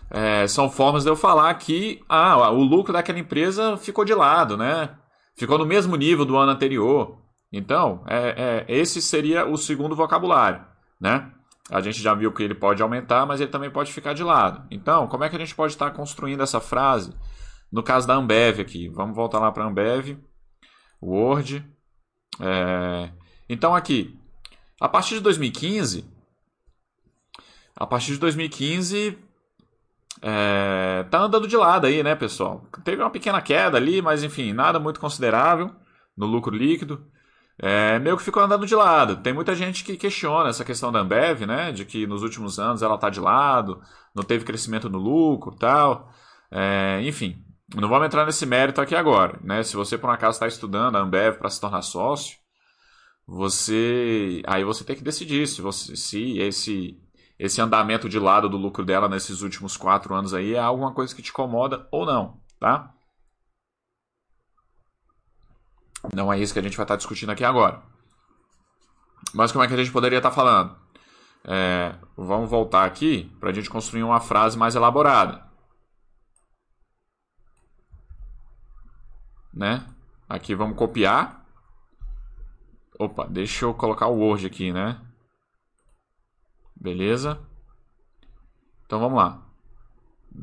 é, 0.10 0.46
são 0.48 0.70
formas 0.70 1.04
de 1.04 1.10
eu 1.10 1.16
falar 1.16 1.54
que 1.56 2.04
ah, 2.10 2.50
o 2.52 2.62
lucro 2.62 2.92
daquela 2.92 3.20
empresa 3.20 3.78
ficou 3.78 4.04
de 4.04 4.14
lado, 4.14 4.58
né? 4.58 4.90
Ficou 5.36 5.58
no 5.58 5.66
mesmo 5.66 5.96
nível 5.96 6.26
do 6.26 6.36
ano 6.36 6.52
anterior. 6.52 7.23
Então, 7.54 8.04
é, 8.08 8.66
é, 8.68 8.74
esse 8.76 9.00
seria 9.00 9.46
o 9.46 9.56
segundo 9.56 9.96
vocabulário, 9.96 10.66
né? 11.00 11.32
A 11.70 11.80
gente 11.80 12.02
já 12.02 12.16
viu 12.16 12.34
que 12.34 12.42
ele 12.42 12.56
pode 12.56 12.82
aumentar, 12.82 13.28
mas 13.28 13.40
ele 13.40 13.52
também 13.52 13.70
pode 13.70 13.94
ficar 13.94 14.14
de 14.14 14.24
lado. 14.24 14.66
Então, 14.72 15.08
como 15.08 15.24
é 15.24 15.30
que 15.30 15.36
a 15.36 15.40
gente 15.40 15.54
pode 15.54 15.72
estar 15.72 15.92
construindo 15.92 16.42
essa 16.42 16.60
frase? 16.60 17.14
No 17.72 17.84
caso 17.84 18.08
da 18.08 18.16
Ambev 18.16 18.60
aqui, 18.60 18.90
vamos 18.90 19.16
voltar 19.16 19.40
lá 19.40 19.52
para 19.52 19.64
a 19.64 19.68
Ambev, 19.68 20.18
Word. 21.02 21.64
É... 22.42 23.12
Então 23.48 23.76
aqui, 23.76 24.20
a 24.82 24.90
partir 24.90 25.16
de 25.16 25.22
2015, 25.22 26.06
a 27.76 27.86
partir 27.86 28.14
de 28.14 28.20
2015 28.20 29.18
é, 30.22 31.04
tá 31.10 31.20
andando 31.20 31.48
de 31.48 31.58
lado 31.58 31.86
aí, 31.86 32.02
né, 32.02 32.16
pessoal? 32.16 32.66
Teve 32.84 33.02
uma 33.02 33.10
pequena 33.10 33.42
queda 33.42 33.78
ali, 33.78 34.02
mas 34.02 34.24
enfim, 34.24 34.54
nada 34.54 34.80
muito 34.80 35.00
considerável 35.00 35.72
no 36.16 36.26
lucro 36.26 36.56
líquido. 36.56 37.06
É, 37.60 38.00
meio 38.00 38.18
que 38.18 38.24
ficou 38.24 38.44
andando 38.44 38.66
de 38.66 38.76
lado. 38.76 39.18
Tem 39.18 39.34
muita 39.34 39.56
gente 39.56 39.84
que 39.84 39.96
questiona 39.96 40.50
essa 40.50 40.66
questão 40.66 40.92
da 40.92 41.00
Ambev, 41.00 41.46
né? 41.46 41.72
De 41.72 41.86
que 41.86 42.08
nos 42.08 42.24
últimos 42.24 42.60
anos 42.60 42.82
ela 42.82 42.98
tá 42.98 43.10
de 43.10 43.20
lado, 43.20 43.82
não 44.16 44.24
teve 44.24 44.46
crescimento 44.46 44.90
no 44.90 44.98
lucro 44.98 45.56
tal. 45.56 46.12
É, 46.52 47.02
enfim, 47.04 47.44
não 47.76 47.90
vamos 47.90 48.06
entrar 48.08 48.26
nesse 48.26 48.46
mérito 48.46 48.82
aqui 48.82 48.96
agora, 48.96 49.40
né? 49.44 49.64
Se 49.64 49.76
você 49.76 49.98
por 49.98 50.10
um 50.10 50.14
acaso 50.14 50.36
está 50.36 50.48
estudando 50.48 50.96
a 50.96 51.00
Ambev 51.00 51.38
para 51.38 51.50
se 51.50 51.60
tornar 51.62 51.82
sócio, 51.82 52.38
você 53.26 54.42
aí 54.46 54.64
você 54.64 54.84
tem 54.84 54.96
que 54.96 55.04
decidir 55.04 55.48
se 55.48 55.62
você 55.62 55.96
se 55.96 56.38
esse 56.40 57.00
esse 57.40 57.62
andamento 57.62 58.08
de 58.10 58.20
lado 58.20 58.50
do 58.50 58.58
lucro 58.58 58.86
dela 58.86 59.10
nesses 59.10 59.42
últimos 59.42 59.76
quatro 59.78 60.14
anos 60.14 60.34
aí 60.34 60.54
é 60.54 60.60
alguma 60.60 60.94
coisa 60.94 61.16
que 61.16 61.22
te 61.22 61.32
incomoda 61.32 61.88
ou 61.92 62.06
não, 62.06 62.40
tá? 62.60 62.94
Não 66.12 66.32
é 66.32 66.40
isso 66.40 66.54
que 66.54 66.60
a 66.60 66.62
gente 66.64 66.76
vai 66.76 66.84
estar 66.84 66.96
discutindo 66.96 67.32
aqui 67.32 67.44
agora. 67.44 67.82
Mas 69.34 69.52
como 69.52 69.64
é 69.64 69.68
que 69.68 69.74
a 69.74 69.78
gente 69.78 69.92
poderia 69.92 70.18
estar 70.18 70.32
falando? 70.32 70.76
É, 71.46 71.96
vamos 72.18 72.50
voltar 72.50 72.86
aqui 72.86 73.32
para 73.40 73.50
a 73.50 73.54
gente 73.54 73.70
construir 73.70 74.04
uma 74.04 74.20
frase 74.20 74.58
mais 74.58 74.76
elaborada. 74.76 75.46
Né? 79.54 79.86
Aqui 80.28 80.56
vamos 80.56 80.78
copiar. 80.78 81.46
Opa, 83.00 83.28
deixa 83.28 83.66
eu 83.66 83.74
colocar 83.74 84.08
o 84.08 84.18
Word 84.18 84.46
aqui, 84.46 84.72
né? 84.72 85.00
Beleza? 86.76 87.40
Então 88.86 89.00
vamos 89.00 89.18
lá. 89.18 89.42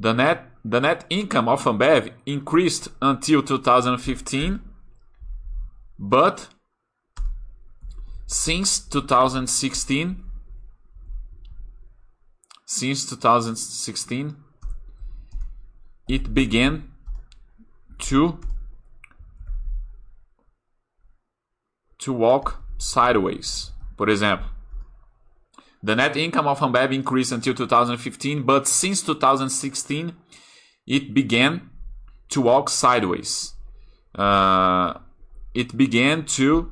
The 0.00 0.12
net, 0.12 0.44
the 0.68 0.80
net 0.80 1.06
income 1.10 1.48
of 1.48 1.68
Ambev 1.68 2.12
increased 2.26 2.92
until 3.00 3.42
2015, 3.42 4.60
but 6.00 6.48
since 8.26 8.80
2016, 8.88 10.24
since 12.64 13.10
2016, 13.10 14.36
it 16.08 16.32
began 16.32 16.90
to 17.98 18.40
to 21.98 22.12
walk 22.14 22.62
sideways. 22.78 23.72
for 23.98 24.08
example 24.08 24.48
The 25.82 25.96
net 25.96 26.16
income 26.16 26.46
of 26.46 26.60
Ambev 26.60 26.94
increased 26.94 27.32
until 27.32 27.54
2015, 27.54 28.42
but 28.44 28.66
since 28.66 29.02
2016, 29.02 30.16
it 30.86 31.12
began 31.12 31.68
to 32.30 32.40
walk 32.40 32.70
sideways. 32.70 33.54
Uh, 34.14 34.94
it 35.54 35.76
began 35.76 36.22
to 36.22 36.70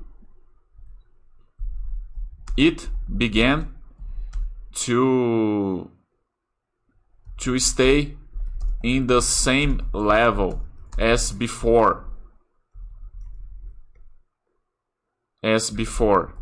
it 2.57 2.89
began 3.09 3.69
to 4.73 5.91
to 7.37 7.59
stay 7.59 8.17
in 8.83 9.07
the 9.07 9.21
same 9.21 9.81
level 9.93 10.61
as 10.99 11.33
before 11.33 12.05
as 15.43 15.71
before 15.71 16.39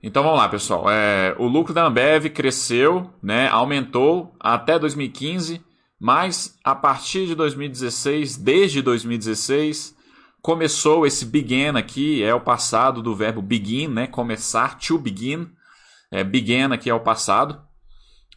Então 0.00 0.22
vamos 0.22 0.38
lá, 0.38 0.48
pessoal. 0.48 0.88
É, 0.88 1.34
o 1.38 1.48
lucro 1.48 1.74
da 1.74 1.84
Ambev 1.84 2.30
cresceu, 2.30 3.10
né, 3.20 3.48
aumentou 3.48 4.32
até 4.38 4.78
2015, 4.78 5.60
mas 5.98 6.56
a 6.62 6.72
partir 6.72 7.26
de 7.26 7.34
2016, 7.34 8.36
desde 8.36 8.80
2016, 8.80 9.97
começou 10.42 11.06
esse 11.06 11.24
begin 11.24 11.76
aqui, 11.76 12.22
é 12.22 12.34
o 12.34 12.40
passado 12.40 13.02
do 13.02 13.14
verbo 13.14 13.42
begin, 13.42 13.88
né, 13.88 14.06
começar, 14.06 14.78
to 14.78 14.98
begin. 14.98 15.50
É, 16.10 16.24
began 16.24 16.72
aqui 16.72 16.88
é 16.88 16.94
o 16.94 17.00
passado. 17.00 17.60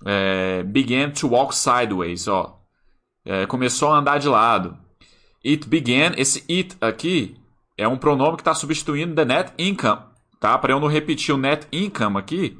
É, 0.05 0.63
began 0.63 1.11
to 1.11 1.29
walk 1.29 1.55
sideways, 1.55 2.27
ó. 2.27 2.59
É, 3.23 3.45
começou 3.45 3.91
a 3.91 3.97
andar 3.97 4.17
de 4.17 4.27
lado. 4.27 4.77
It 5.45 5.67
began, 5.67 6.13
esse 6.17 6.43
it 6.51 6.75
aqui 6.81 7.37
é 7.77 7.87
um 7.87 7.97
pronome 7.97 8.35
que 8.35 8.41
está 8.41 8.53
substituindo 8.53 9.15
the 9.15 9.25
net 9.25 9.53
income 9.57 10.11
tá? 10.41 10.57
Para 10.57 10.73
eu 10.73 10.79
não 10.79 10.87
repetir 10.89 11.33
o 11.33 11.37
net 11.37 11.65
income 11.71 12.17
aqui. 12.17 12.57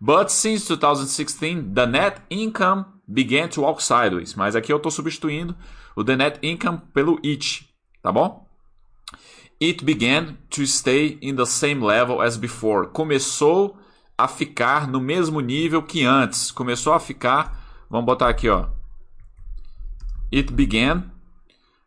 But 0.00 0.30
since 0.30 0.66
2016, 0.66 1.74
the 1.74 1.86
net 1.86 2.22
income 2.30 2.86
began 3.06 3.48
to 3.48 3.60
walk 3.62 3.84
sideways. 3.84 4.34
Mas 4.34 4.56
aqui 4.56 4.72
eu 4.72 4.78
estou 4.78 4.90
substituindo 4.90 5.54
o 5.94 6.02
the 6.02 6.16
net 6.16 6.38
income 6.42 6.80
pelo 6.94 7.20
it, 7.24 7.68
tá 8.02 8.10
bom? 8.10 8.47
It 9.60 9.84
began 9.84 10.38
to 10.50 10.66
stay 10.66 11.18
in 11.20 11.36
the 11.36 11.46
same 11.46 11.80
level 11.82 12.22
as 12.22 12.36
before. 12.36 12.88
Começou 12.88 13.76
a 14.16 14.28
ficar 14.28 14.86
no 14.86 15.00
mesmo 15.00 15.40
nível 15.40 15.82
que 15.82 16.04
antes. 16.04 16.50
Começou 16.50 16.92
a 16.92 17.00
ficar, 17.00 17.86
vamos 17.90 18.06
botar 18.06 18.28
aqui, 18.28 18.48
ó. 18.48 18.68
It 20.32 20.52
began 20.52 21.10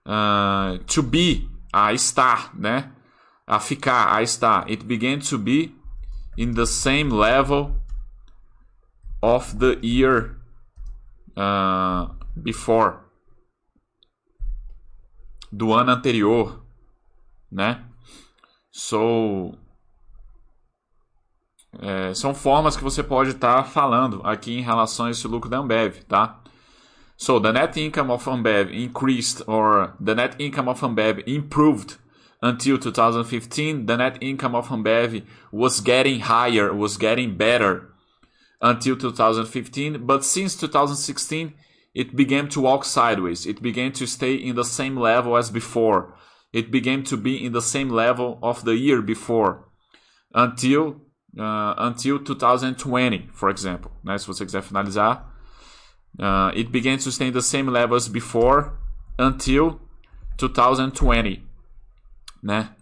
uh, 0.06 0.80
to 0.88 1.02
be, 1.02 1.50
a 1.72 1.94
estar, 1.94 2.52
né? 2.58 2.92
a 3.52 3.60
ficar, 3.60 4.16
a 4.16 4.22
estar. 4.24 4.70
It 4.70 4.88
began 4.88 5.20
to 5.20 5.38
be 5.38 5.76
in 6.38 6.54
the 6.54 6.66
same 6.66 7.10
level 7.10 7.76
of 9.22 9.60
the 9.60 9.78
year 9.82 10.38
uh, 11.36 12.08
before. 12.42 13.02
Do 15.52 15.74
ano 15.74 15.92
anterior, 15.92 16.61
né? 17.52 17.84
So, 18.72 19.54
é, 21.80 22.14
são 22.14 22.34
formas 22.34 22.78
que 22.78 22.84
você 22.84 23.04
pode 23.04 23.32
estar 23.32 23.58
tá 23.58 23.64
falando 23.64 24.22
aqui 24.24 24.54
em 24.58 24.62
relação 24.62 25.08
a 25.08 25.12
esse 25.12 25.28
lucro 25.28 25.50
da 25.50 25.58
Ambev, 25.58 26.04
tá? 26.08 26.42
So, 27.18 27.40
the 27.40 27.52
net 27.52 27.80
income 27.80 28.12
of 28.12 28.28
Ambev 28.30 28.74
increased 28.74 29.44
or 29.46 29.94
the 30.04 30.16
net 30.16 30.36
income 30.40 30.70
of 30.70 30.84
Ambev 30.84 31.24
improved 31.28 31.98
until 32.42 32.80
2015, 32.80 33.86
the 33.86 33.98
net 33.98 34.18
income 34.22 34.56
of 34.56 34.70
Ambev 34.70 35.24
was 35.52 35.80
getting 35.82 36.22
higher, 36.22 36.74
was 36.74 36.98
getting 36.98 37.38
better 37.38 37.94
until 38.62 38.98
2015. 38.98 40.06
But 40.06 40.26
since 40.26 40.56
2016, 40.56 41.54
it 41.94 42.16
began 42.16 42.48
to 42.50 42.62
walk 42.62 42.86
sideways. 42.86 43.46
It 43.46 43.62
began 43.62 43.92
to 43.94 44.08
stay 44.08 44.34
in 44.34 44.56
the 44.56 44.64
same 44.64 44.98
level 44.98 45.38
as 45.38 45.52
before. 45.52 46.16
It 46.54 46.70
began 46.70 47.04
to 47.04 47.18
be 47.18 47.46
in 47.46 47.54
the 47.54 47.62
same 47.62 47.90
level 47.90 48.38
of 48.42 48.64
the 48.64 48.76
year 48.76 49.02
before 49.02 49.66
until 50.34 51.02
uh, 51.38 51.74
until 51.78 52.20
2020, 52.20 53.30
for 53.34 53.50
example. 53.50 53.92
Né? 54.04 54.18
Se 54.18 54.28
você 54.28 54.46
quiser 54.46 54.62
finalizar, 54.62 55.32
uh, 56.20 56.52
it 56.54 56.70
began 56.70 56.98
to 56.98 57.12
stay 57.12 57.28
in 57.28 57.34
the 57.34 57.42
same 57.42 57.70
level 57.70 57.96
as 57.96 58.08
before 58.08 58.74
until 59.18 59.80
2020 60.38 61.52
né? 62.42 62.76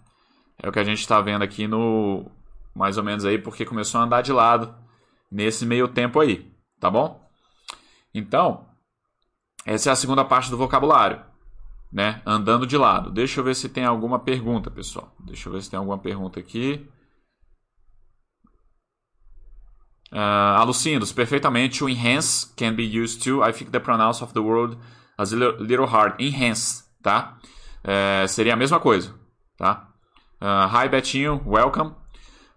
É 0.62 0.68
o 0.68 0.72
que 0.72 0.80
a 0.80 0.84
gente 0.84 1.00
está 1.00 1.20
vendo 1.22 1.44
aqui 1.44 1.68
no 1.68 2.30
mais 2.74 2.98
ou 2.98 3.04
menos 3.04 3.26
aí 3.26 3.38
porque 3.38 3.66
começou 3.66 4.00
a 4.00 4.04
andar 4.04 4.22
de 4.22 4.32
lado 4.32 4.74
nesse 5.32 5.66
meio 5.66 5.88
tempo 5.88 6.20
aí, 6.20 6.50
tá 6.80 6.90
bom? 6.90 7.28
Então, 8.14 8.68
essa 9.66 9.90
é 9.90 9.94
a 9.94 9.96
segunda 9.96 10.24
parte 10.24 10.50
do 10.50 10.58
vocabulário, 10.58 11.22
né? 11.92 12.22
Andando 12.26 12.66
de 12.66 12.78
lado. 12.78 13.12
Deixa 13.12 13.40
eu 13.40 13.44
ver 13.44 13.56
se 13.56 13.70
tem 13.70 13.86
alguma 13.86 14.20
pergunta, 14.20 14.70
pessoal. 14.70 15.16
Deixa 15.20 15.50
eu 15.50 15.54
ver 15.54 15.62
se 15.62 15.70
tem 15.70 15.78
alguma 15.78 15.98
pergunta 15.98 16.40
aqui. 16.40 16.88
Uh, 20.12 20.58
Alucindos, 20.58 21.12
perfeitamente. 21.12 21.84
O 21.84 21.90
enhance 21.90 22.54
can 22.56 22.74
be 22.74 22.84
used 22.84 23.24
to. 23.24 23.44
I 23.44 23.54
think 23.54 23.72
the 23.72 23.80
pronounce 23.80 24.24
of 24.24 24.34
the 24.34 24.40
word 24.40 24.78
is 25.22 25.34
a 25.34 25.36
little 25.36 25.86
hard. 25.86 26.20
Enhance, 26.20 26.84
tá? 27.02 27.38
É, 27.84 28.28
seria 28.28 28.54
a 28.54 28.58
mesma 28.58 28.80
coisa 28.80 29.20
tá? 29.60 29.90
Uh, 30.42 30.74
hi 30.74 30.88
Betinho, 30.88 31.42
welcome. 31.46 31.92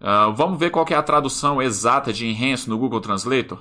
Uh, 0.01 0.33
vamos 0.33 0.57
ver 0.57 0.69
qual 0.69 0.85
é 0.89 0.95
a 0.95 1.03
tradução 1.03 1.61
exata 1.61 2.13
de 2.13 2.25
enhance 2.25 2.69
no 2.69 2.77
Google 2.77 3.01
Translator? 3.01 3.59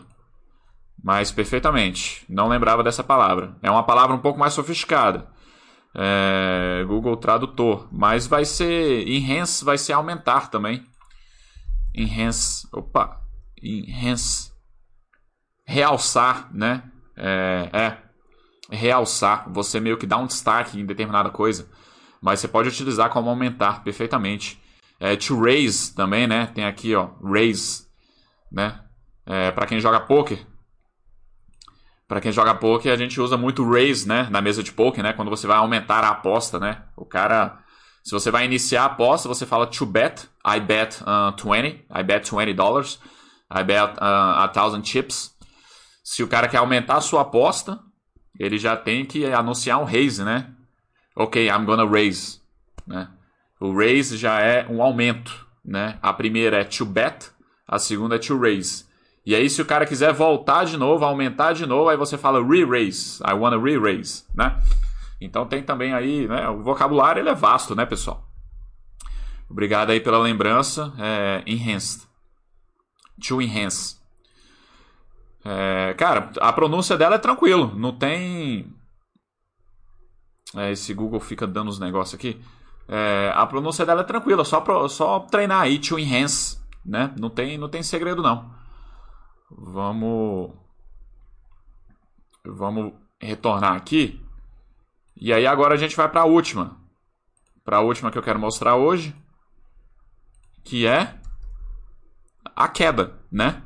Mas 1.03 1.33
perfeitamente. 1.33 2.25
Não 2.29 2.49
lembrava 2.49 2.85
dessa 2.85 3.03
palavra. 3.03 3.57
É 3.61 3.71
uma 3.71 3.83
palavra 3.83 4.15
um 4.15 4.21
pouco 4.21 4.39
mais 4.39 4.53
sofisticada. 4.53 5.29
É, 5.95 6.85
Google 6.87 7.17
Tradutor. 7.17 7.89
Mas 7.93 8.27
vai 8.27 8.45
ser. 8.45 9.07
Enhance 9.07 9.65
vai 9.65 9.79
ser 9.79 9.93
aumentar 9.93 10.49
também. 10.49 10.87
Enhance. 11.95 12.67
Opa! 12.73 13.21
Enhance. 13.63 14.53
Realçar, 15.65 16.51
né? 16.53 16.83
É, 17.17 17.71
é. 17.73 17.99
Realçar. 18.71 19.51
Você 19.53 19.81
meio 19.81 19.97
que 19.99 20.07
dá 20.07 20.17
um 20.17 20.27
destaque 20.27 20.79
em 20.79 20.87
determinada 20.87 21.31
coisa. 21.31 21.69
Mas 22.21 22.41
você 22.41 22.49
pode 22.49 22.69
utilizar 22.69 23.11
como 23.11 23.29
aumentar 23.29 23.83
perfeitamente. 23.83 24.63
É, 25.01 25.17
to 25.17 25.41
raise 25.41 25.93
também, 25.93 26.29
né? 26.29 26.47
Tem 26.47 26.65
aqui, 26.65 26.95
ó, 26.95 27.11
raise, 27.21 27.89
né? 28.51 28.81
É, 29.27 29.51
para 29.51 29.67
quem 29.67 29.81
joga 29.81 29.99
poker, 29.99 30.47
para 32.13 32.21
quem 32.21 32.31
joga 32.31 32.55
poker, 32.55 32.93
a 32.93 32.97
gente 32.97 33.19
usa 33.19 33.39
muito 33.39 33.67
raise, 33.67 34.07
né, 34.07 34.29
na 34.31 34.43
mesa 34.43 34.63
de 34.63 34.71
poker, 34.71 35.03
né, 35.03 35.15
quando 35.15 35.31
você 35.31 35.47
vai 35.47 35.57
aumentar 35.57 36.05
a 36.05 36.11
aposta, 36.11 36.61
né? 36.61 36.83
O 36.95 37.07
cara, 37.07 37.61
se 38.05 38.11
você 38.11 38.31
vai 38.31 38.45
iniciar 38.45 38.83
a 38.83 38.85
aposta, 38.85 39.27
você 39.27 39.47
fala 39.47 39.67
to 39.67 39.87
bet, 39.87 40.29
I 40.47 40.61
bet 40.61 41.03
uh, 41.05 41.35
20, 41.35 41.87
I 41.91 42.03
bet 42.03 42.31
20 42.31 42.53
dollars, 42.53 43.01
I 43.51 43.65
bet 43.65 43.95
uh, 43.95 44.43
a 44.43 44.49
thousand 44.49 44.85
chips. 44.85 45.35
Se 46.05 46.23
o 46.23 46.29
cara 46.29 46.49
quer 46.49 46.59
aumentar 46.59 46.97
a 46.97 47.01
sua 47.01 47.23
aposta, 47.23 47.81
ele 48.39 48.59
já 48.59 48.77
tem 48.77 49.07
que 49.07 49.25
anunciar 49.33 49.81
um 49.81 49.85
raise, 49.85 50.23
né? 50.23 50.53
Ok, 51.17 51.49
I'm 51.49 51.65
gonna 51.65 51.89
raise, 51.89 52.43
né? 52.87 53.09
O 53.59 53.75
raise 53.75 54.19
já 54.19 54.39
é 54.39 54.67
um 54.69 54.83
aumento, 54.83 55.47
né? 55.65 55.99
A 56.03 56.13
primeira 56.13 56.61
é 56.61 56.65
to 56.65 56.85
bet, 56.85 57.31
a 57.67 57.79
segunda 57.79 58.17
é 58.17 58.19
to 58.19 58.39
raise. 58.39 58.85
E 59.25 59.35
aí, 59.35 59.49
se 59.49 59.63
o 59.63 59.67
cara 59.67 59.87
quiser 59.87 60.13
voltar 60.13 60.65
de 60.65 60.77
novo, 60.77 61.05
aumentar 61.05 61.53
de 61.53 61.65
novo, 61.65 61.89
aí 61.89 61.97
você 61.97 62.19
fala 62.19 62.45
re-raise. 62.45 63.23
I 63.23 63.33
wanna 63.33 63.59
re-raise, 63.59 64.25
né? 64.35 64.61
Então 65.21 65.47
tem 65.47 65.63
também 65.63 65.95
aí, 65.95 66.27
né? 66.27 66.49
O 66.49 66.63
vocabulário 66.63 67.21
ele 67.21 67.29
é 67.29 67.35
vasto, 67.35 67.75
né, 67.75 67.87
pessoal? 67.87 68.29
Obrigado 69.49 69.91
aí 69.91 70.01
pela 70.01 70.19
lembrança. 70.19 70.93
É, 70.99 71.43
enhanced. 71.47 72.03
To 73.29 73.41
enhance. 73.41 73.97
É, 75.45 75.95
cara, 75.95 76.31
a 76.41 76.53
pronúncia 76.53 76.97
dela 76.97 77.15
é 77.15 77.19
tranquilo. 77.19 77.73
Não 77.77 77.93
tem. 77.93 78.75
É, 80.57 80.73
esse 80.73 80.93
Google 80.93 81.21
fica 81.21 81.47
dando 81.47 81.69
os 81.69 81.79
negócios 81.79 82.15
aqui. 82.19 82.41
É, 82.89 83.33
a 83.35 83.47
pronúncia 83.47 83.87
dela 83.87 84.01
é 84.01 84.05
tranquila, 84.05 84.45
só, 84.45 84.61
pro, 84.61 84.89
só 84.89 85.21
treinar 85.21 85.63
aí, 85.63 85.79
to 85.79 85.99
enhance, 85.99 86.59
né? 86.85 87.15
Não 87.19 87.31
tem, 87.31 87.57
não 87.57 87.69
tem 87.69 87.83
segredo 87.83 88.23
não. 88.23 88.51
Vamos 89.59 90.53
vamos 92.45 92.93
retornar 93.21 93.75
aqui. 93.75 94.21
E 95.17 95.33
aí 95.33 95.47
agora 95.47 95.75
a 95.75 95.77
gente 95.77 95.97
vai 95.97 96.09
para 96.09 96.23
a 96.23 96.27
última. 96.27 96.81
Para 97.65 97.77
a 97.77 97.81
última 97.81 98.11
que 98.11 98.19
eu 98.19 98.23
quero 98.23 98.41
mostrar 98.41 98.77
hoje, 98.77 99.15
que 100.65 100.87
é 100.87 101.15
a 102.57 102.69
queda, 102.69 103.21
né? 103.31 103.63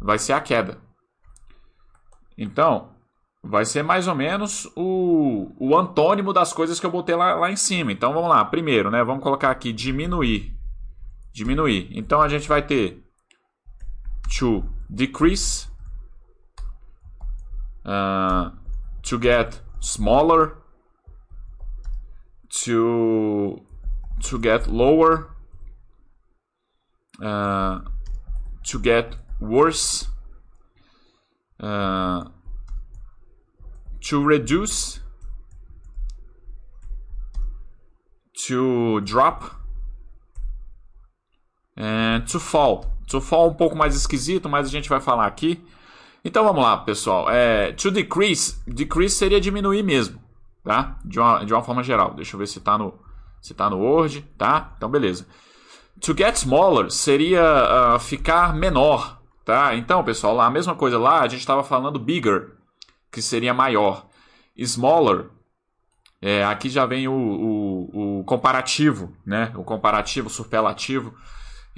Vai 0.00 0.18
ser 0.18 0.32
a 0.32 0.40
queda. 0.40 0.78
Então, 2.36 2.94
vai 3.42 3.64
ser 3.64 3.82
mais 3.82 4.06
ou 4.06 4.14
menos 4.14 4.70
o, 4.76 5.52
o 5.58 5.76
antônimo 5.76 6.32
das 6.32 6.52
coisas 6.52 6.78
que 6.78 6.86
eu 6.86 6.90
botei 6.90 7.16
lá, 7.16 7.34
lá 7.34 7.50
em 7.50 7.56
cima. 7.56 7.90
Então 7.90 8.12
vamos 8.12 8.28
lá, 8.28 8.44
primeiro, 8.44 8.90
né? 8.90 9.02
Vamos 9.02 9.22
colocar 9.22 9.50
aqui 9.50 9.72
diminuir. 9.72 10.56
Diminuir. 11.32 11.88
Então 11.92 12.20
a 12.20 12.28
gente 12.28 12.48
vai 12.48 12.62
ter 12.62 13.07
to 14.36 14.64
decrease, 14.94 15.68
uh, 17.84 18.50
to 19.02 19.18
get 19.18 19.60
smaller, 19.80 20.58
to 22.50 23.60
to 24.22 24.38
get 24.38 24.66
lower, 24.66 25.30
uh, 27.22 27.80
to 28.64 28.78
get 28.78 29.16
worse. 29.40 30.06
Uh, 31.60 32.28
to 34.00 34.24
reduce, 34.24 35.00
to 38.46 39.00
drop, 39.00 39.56
and 41.76 42.26
to 42.28 42.38
fall. 42.38 42.97
To 43.08 43.20
fall 43.20 43.48
um 43.48 43.54
pouco 43.54 43.76
mais 43.76 43.94
esquisito, 43.94 44.48
mas 44.48 44.66
a 44.66 44.70
gente 44.70 44.88
vai 44.88 45.00
falar 45.00 45.26
aqui. 45.26 45.64
Então 46.24 46.44
vamos 46.44 46.62
lá, 46.62 46.76
pessoal. 46.76 47.30
É, 47.30 47.72
to 47.72 47.90
decrease, 47.90 48.56
decrease 48.66 49.14
seria 49.14 49.40
diminuir 49.40 49.82
mesmo, 49.82 50.20
tá? 50.62 50.98
De 51.04 51.18
uma, 51.18 51.44
de 51.44 51.52
uma 51.52 51.62
forma 51.62 51.82
geral. 51.82 52.14
Deixa 52.14 52.34
eu 52.34 52.38
ver 52.38 52.46
se 52.46 52.58
está 52.58 52.76
no, 52.76 52.98
se 53.40 53.54
tá 53.54 53.70
no 53.70 53.78
Word, 53.78 54.22
tá? 54.36 54.74
Então 54.76 54.90
beleza. 54.90 55.26
To 56.00 56.14
get 56.16 56.36
smaller 56.36 56.90
seria 56.90 57.96
uh, 57.96 57.98
ficar 57.98 58.54
menor, 58.54 59.20
tá? 59.44 59.74
Então, 59.74 60.04
pessoal, 60.04 60.40
a 60.40 60.50
mesma 60.50 60.74
coisa 60.74 60.98
lá, 60.98 61.20
a 61.20 61.28
gente 61.28 61.40
estava 61.40 61.64
falando 61.64 61.98
bigger, 61.98 62.52
que 63.10 63.20
seria 63.22 63.52
maior. 63.52 64.06
Smaller, 64.56 65.26
é, 66.20 66.44
aqui 66.44 66.68
já 66.68 66.84
vem 66.84 67.08
o, 67.08 67.12
o, 67.12 68.18
o, 68.20 68.24
comparativo, 68.24 69.12
né? 69.24 69.52
O 69.56 69.64
comparativo 69.64 70.28
superlativo 70.28 71.14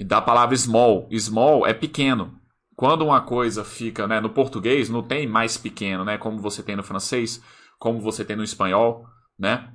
e 0.00 0.04
da 0.04 0.18
palavra 0.18 0.56
small. 0.56 1.06
Small 1.12 1.66
é 1.66 1.74
pequeno. 1.74 2.34
Quando 2.74 3.04
uma 3.04 3.20
coisa 3.20 3.62
fica, 3.62 4.06
né, 4.08 4.18
no 4.18 4.30
português 4.30 4.88
não 4.88 5.02
tem 5.02 5.26
mais 5.26 5.58
pequeno, 5.58 6.06
né? 6.06 6.16
Como 6.16 6.38
você 6.38 6.62
tem 6.62 6.74
no 6.74 6.82
francês, 6.82 7.42
como 7.78 8.00
você 8.00 8.24
tem 8.24 8.34
no 8.34 8.42
espanhol, 8.42 9.04
né? 9.38 9.70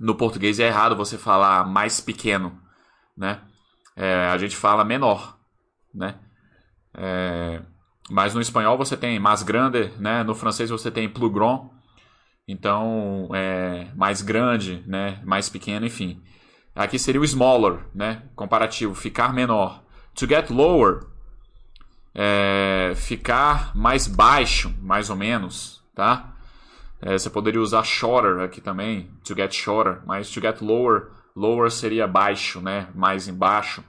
No 0.00 0.16
português 0.16 0.58
é 0.58 0.66
errado 0.66 0.96
você 0.96 1.16
falar 1.16 1.64
mais 1.64 2.00
pequeno, 2.00 2.60
né? 3.16 3.40
É, 3.94 4.26
a 4.26 4.36
gente 4.36 4.56
fala 4.56 4.84
menor, 4.84 5.38
né? 5.94 6.16
É, 6.92 7.62
mas 8.10 8.34
no 8.34 8.40
espanhol 8.40 8.76
você 8.76 8.96
tem 8.96 9.20
mais 9.20 9.44
grande, 9.44 9.92
né? 10.00 10.24
No 10.24 10.34
francês 10.34 10.70
você 10.70 10.90
tem 10.90 11.08
plus 11.08 11.32
grand. 11.32 11.70
Então, 12.48 13.28
é 13.32 13.86
mais 13.94 14.22
grande, 14.22 14.82
né? 14.88 15.22
Mais 15.24 15.48
pequeno, 15.48 15.86
enfim. 15.86 16.20
Aqui 16.74 16.98
seria 16.98 17.20
o 17.20 17.24
smaller, 17.24 17.80
né? 17.94 18.22
Comparativo, 18.34 18.94
ficar 18.94 19.32
menor. 19.32 19.82
To 20.14 20.26
get 20.26 20.50
lower, 20.50 21.06
é 22.14 22.92
ficar 22.96 23.74
mais 23.74 24.06
baixo, 24.06 24.74
mais 24.80 25.10
ou 25.10 25.16
menos, 25.16 25.82
tá? 25.94 26.34
É, 27.00 27.18
você 27.18 27.28
poderia 27.28 27.60
usar 27.60 27.82
shorter 27.82 28.40
aqui 28.40 28.60
também, 28.60 29.10
to 29.24 29.34
get 29.34 29.52
shorter, 29.52 30.00
mas 30.06 30.30
to 30.30 30.40
get 30.40 30.60
lower, 30.60 31.08
lower 31.34 31.70
seria 31.70 32.06
baixo, 32.06 32.60
né? 32.60 32.88
Mais 32.94 33.28
embaixo. 33.28 33.82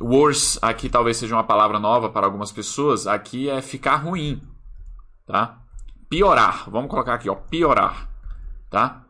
Worse, 0.00 0.58
aqui 0.62 0.88
talvez 0.88 1.16
seja 1.16 1.34
uma 1.34 1.42
palavra 1.42 1.78
nova 1.80 2.08
para 2.08 2.24
algumas 2.24 2.52
pessoas. 2.52 3.06
Aqui 3.06 3.50
é 3.50 3.60
ficar 3.60 3.96
ruim, 3.96 4.40
tá? 5.26 5.58
Piorar. 6.08 6.70
Vamos 6.70 6.88
colocar 6.88 7.14
aqui, 7.14 7.28
ó, 7.28 7.34
piorar, 7.34 8.08
tá? 8.70 9.04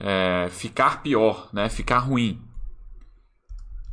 É, 0.00 0.48
ficar 0.50 1.02
pior, 1.02 1.50
né? 1.52 1.68
Ficar 1.68 1.98
ruim. 1.98 2.42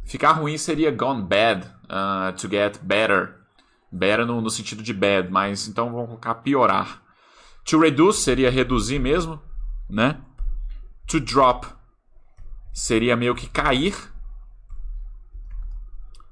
Ficar 0.06 0.32
ruim 0.32 0.58
seria 0.58 0.90
gone 0.90 1.22
bad, 1.22 1.68
uh, 1.84 2.32
to 2.38 2.50
get 2.50 2.80
better. 2.82 3.36
Better 3.92 4.26
no, 4.26 4.42
no 4.42 4.50
sentido 4.50 4.82
de 4.82 4.94
bad, 4.94 5.30
mas 5.30 5.68
então 5.68 5.92
vamos 5.92 6.08
colocar 6.08 6.36
piorar. 6.36 7.02
To 7.66 7.80
reduce 7.80 8.22
seria 8.22 8.50
reduzir 8.50 9.00
mesmo, 9.00 9.42
né? 9.90 10.22
To 11.08 11.20
drop 11.20 11.68
seria 12.74 13.16
meio 13.16 13.36
que 13.36 13.48
cair, 13.48 13.94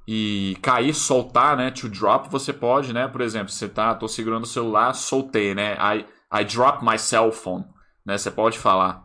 e 0.08 0.58
cair, 0.62 0.94
soltar, 0.94 1.58
né? 1.58 1.72
To 1.72 1.90
drop, 1.90 2.30
você 2.30 2.54
pode, 2.54 2.94
né? 2.94 3.08
Por 3.08 3.22
exemplo, 3.22 3.50
você 3.50 3.68
tá, 3.68 3.96
tô 3.96 4.08
segurando 4.08 4.44
o 4.44 4.48
celular, 4.48 4.94
soltei, 4.94 5.56
né? 5.56 5.76
I, 5.76 6.06
I 6.32 6.46
drop 6.46 6.86
my 6.86 6.98
cell 6.98 7.32
phone, 7.32 7.66
né? 8.06 8.18
Você 8.18 8.30
pode 8.30 8.60
falar. 8.60 9.05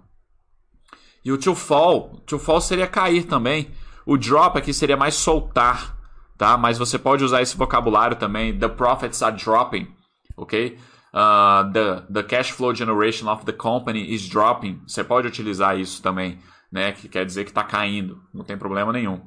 E 1.24 1.32
o 1.32 1.38
to 1.38 1.54
fall, 1.54 2.22
to 2.26 2.38
fall 2.38 2.60
seria 2.60 2.86
cair 2.86 3.24
também. 3.24 3.70
O 4.06 4.16
drop 4.16 4.58
aqui 4.58 4.72
seria 4.72 4.96
mais 4.96 5.14
soltar, 5.14 5.96
tá? 6.36 6.56
Mas 6.56 6.78
você 6.78 6.98
pode 6.98 7.22
usar 7.22 7.42
esse 7.42 7.56
vocabulário 7.56 8.16
também. 8.16 8.58
The 8.58 8.68
profits 8.68 9.22
are 9.22 9.36
dropping, 9.36 9.88
ok? 10.36 10.78
Uh, 11.12 11.72
the, 11.72 12.02
the 12.12 12.22
cash 12.22 12.50
flow 12.50 12.74
generation 12.74 13.28
of 13.28 13.44
the 13.44 13.52
company 13.52 14.12
is 14.12 14.28
dropping. 14.28 14.80
Você 14.86 15.04
pode 15.04 15.26
utilizar 15.26 15.78
isso 15.78 16.02
também, 16.02 16.38
né? 16.72 16.92
Que 16.92 17.08
quer 17.08 17.26
dizer 17.26 17.44
que 17.44 17.50
está 17.50 17.64
caindo. 17.64 18.22
Não 18.32 18.44
tem 18.44 18.56
problema 18.56 18.92
nenhum. 18.92 19.20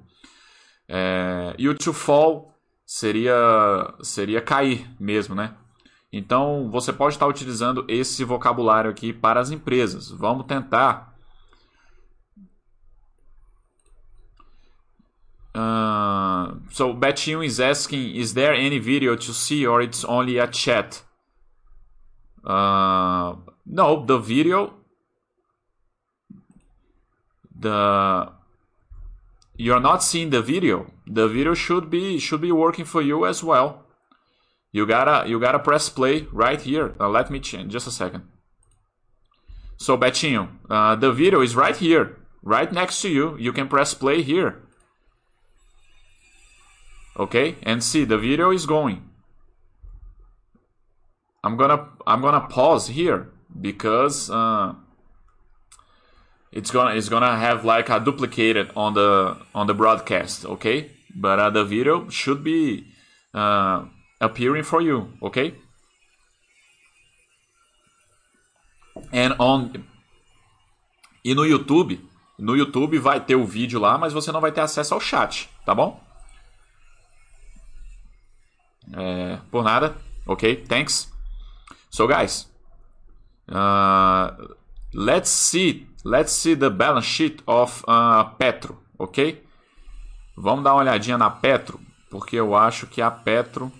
É, 0.88 1.56
e 1.58 1.70
o 1.70 1.74
to 1.74 1.94
fall 1.94 2.54
seria, 2.86 3.94
seria 4.02 4.42
cair 4.42 4.88
mesmo, 5.00 5.36
né? 5.36 5.56
Então 6.12 6.70
você 6.72 6.94
pode 6.94 7.16
estar 7.16 7.28
utilizando 7.28 7.86
esse 7.88 8.24
vocabulário 8.24 8.90
aqui 8.90 9.12
para 9.12 9.40
as 9.40 9.50
empresas. 9.50 10.12
Vamos 10.12 10.46
tentar 10.46 11.13
so 15.56 16.94
Betinho 16.94 17.46
is 17.46 17.60
asking, 17.60 18.16
is 18.16 18.34
there 18.34 18.54
any 18.54 18.80
video 18.80 19.16
to 19.16 19.34
see 19.34 19.66
or 19.66 19.82
it's 19.82 20.04
only 20.04 20.38
a 20.38 20.48
chat? 20.48 21.04
Uh, 22.44 23.36
no, 23.66 24.06
the 24.06 24.18
video, 24.18 24.74
the 27.58 28.32
you're 29.56 29.80
not 29.80 30.04
seeing 30.04 30.32
the 30.32 30.42
video. 30.42 30.92
The 31.08 31.28
video 31.28 31.54
should 31.54 31.90
be 31.90 32.20
should 32.20 32.42
be 32.42 32.52
working 32.52 32.86
for 32.86 33.02
you 33.02 33.26
as 33.26 33.44
well. 33.44 33.86
You 34.72 34.86
gotta 34.86 35.30
you 35.30 35.40
gotta 35.40 35.60
press 35.60 35.88
play 35.90 36.28
right 36.32 36.60
here. 36.60 36.96
Uh, 37.00 37.08
let 37.08 37.30
me 37.30 37.40
change 37.40 37.72
just 37.72 37.88
a 37.88 37.92
second. 37.92 38.24
So 39.78 39.98
Betinho, 39.98 40.50
uh, 40.70 40.96
the 40.96 41.12
video 41.12 41.42
is 41.42 41.56
right 41.56 41.76
here, 41.76 42.18
right 42.42 42.72
next 42.72 43.02
to 43.04 43.10
you. 43.10 43.38
You 43.38 43.54
can 43.54 43.68
press 43.68 43.94
play 43.94 44.22
here. 44.24 44.64
Okay, 47.18 47.58
and 47.64 47.84
see 47.84 48.06
the 48.06 48.18
video 48.18 48.52
is 48.52 48.66
going. 48.66 49.10
I'm 51.44 51.58
gonna 51.58 51.90
I'm 52.08 52.22
gonna 52.22 52.48
pause 52.48 52.88
here 52.88 53.30
because 53.60 54.32
uh, 54.32 54.74
it's 56.52 56.72
gonna 56.72 56.96
it's 56.96 57.10
gonna 57.10 57.38
have 57.38 57.66
like 57.66 57.90
a 57.90 58.00
duplicated 58.00 58.72
on 58.76 58.94
the 58.96 59.38
on 59.54 59.68
the 59.68 59.74
broadcast. 59.74 60.46
Okay, 60.46 60.92
but 61.16 61.40
uh, 61.40 61.50
the 61.50 61.64
video 61.64 62.10
should 62.10 62.44
be 62.44 62.88
uh, 63.34 63.86
appearing 64.20 64.64
for 64.64 64.82
you. 64.82 65.14
Okay. 65.22 65.54
And 69.12 69.36
on 69.38 69.86
e 71.24 71.36
no 71.36 71.44
YouTube, 71.46 72.00
no 72.40 72.56
YouTube 72.56 72.98
vai 72.98 73.20
ter 73.20 73.36
o 73.36 73.46
vídeo 73.46 73.80
lá, 73.80 73.98
mas 73.98 74.14
você 74.14 74.32
não 74.32 74.42
vai 74.42 74.52
ter 74.52 74.62
acesso 74.62 74.94
ao 74.94 75.00
chat, 75.00 75.50
tá 75.66 75.76
bom? 75.76 76.03
É, 78.94 79.40
por 79.50 79.64
nada. 79.64 79.96
Ok, 80.26 80.66
thanks. 80.68 81.12
So 81.90 82.08
guys, 82.08 82.50
uh, 83.50 84.56
let's 84.94 85.30
see, 85.30 85.88
let's 86.04 86.32
see 86.32 86.56
the 86.56 86.70
balance 86.70 87.08
sheet 87.08 87.44
of 87.46 87.84
uh, 87.88 88.36
Petro, 88.38 88.80
ok? 88.98 89.44
Vamos 90.36 90.64
dar 90.64 90.74
uma 90.74 90.82
olhadinha 90.82 91.18
na 91.18 91.30
Petro, 91.30 91.80
porque 92.10 92.36
eu 92.36 92.56
acho 92.56 92.88
que 92.88 93.02
a 93.02 93.12
Petro 93.12 93.72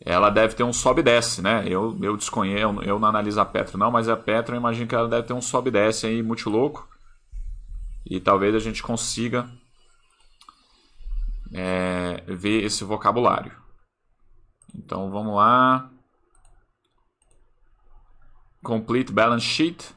ela 0.00 0.28
deve 0.30 0.54
ter 0.54 0.62
um 0.62 0.72
sobe 0.72 1.00
e 1.00 1.04
desce, 1.04 1.40
né? 1.40 1.64
Eu, 1.66 1.98
eu 2.02 2.16
desconheço, 2.16 2.82
eu 2.82 2.98
não 2.98 3.08
analiso 3.08 3.40
a 3.40 3.44
Petro 3.44 3.78
não, 3.78 3.90
mas 3.90 4.08
a 4.08 4.16
Petro 4.16 4.54
eu 4.54 4.60
imagino 4.60 4.86
que 4.86 4.94
ela 4.94 5.08
deve 5.08 5.26
ter 5.26 5.32
um 5.32 5.40
sobe 5.40 5.70
e 5.70 5.72
desce 5.72 6.06
aí 6.06 6.22
muito 6.22 6.48
louco. 6.50 6.88
E 8.04 8.20
talvez 8.20 8.54
a 8.54 8.58
gente 8.58 8.82
consiga 8.82 9.48
é, 11.52 12.22
ver 12.26 12.64
esse 12.64 12.84
vocabulário. 12.84 13.63
Então 14.74 15.10
vamos 15.10 15.34
lá. 15.34 15.90
Complete 18.62 19.12
balance 19.12 19.44
sheet. 19.44 19.94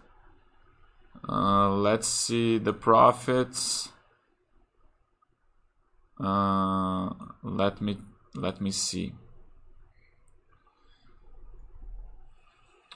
Uh, 1.28 1.70
let's 1.70 2.08
see 2.08 2.58
the 2.60 2.74
profits. 2.74 3.90
Uh, 6.20 7.10
let 7.44 7.82
me 7.82 7.98
let 8.36 8.62
me 8.62 8.72
see. 8.72 9.14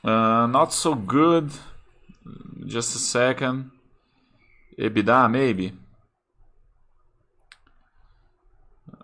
Uh, 0.04 0.48
not 0.48 0.74
so 0.74 0.96
good. 0.96 1.52
Just 2.66 2.96
a 2.96 3.00
second. 3.00 3.72
EBITDA, 4.80 5.30
maybe. 5.30 5.74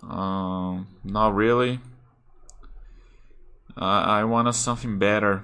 Uh, 0.01 0.83
not 1.03 1.35
really. 1.35 1.79
I 3.79 4.23
want 4.23 4.53
something 4.55 4.97
better. 4.97 5.43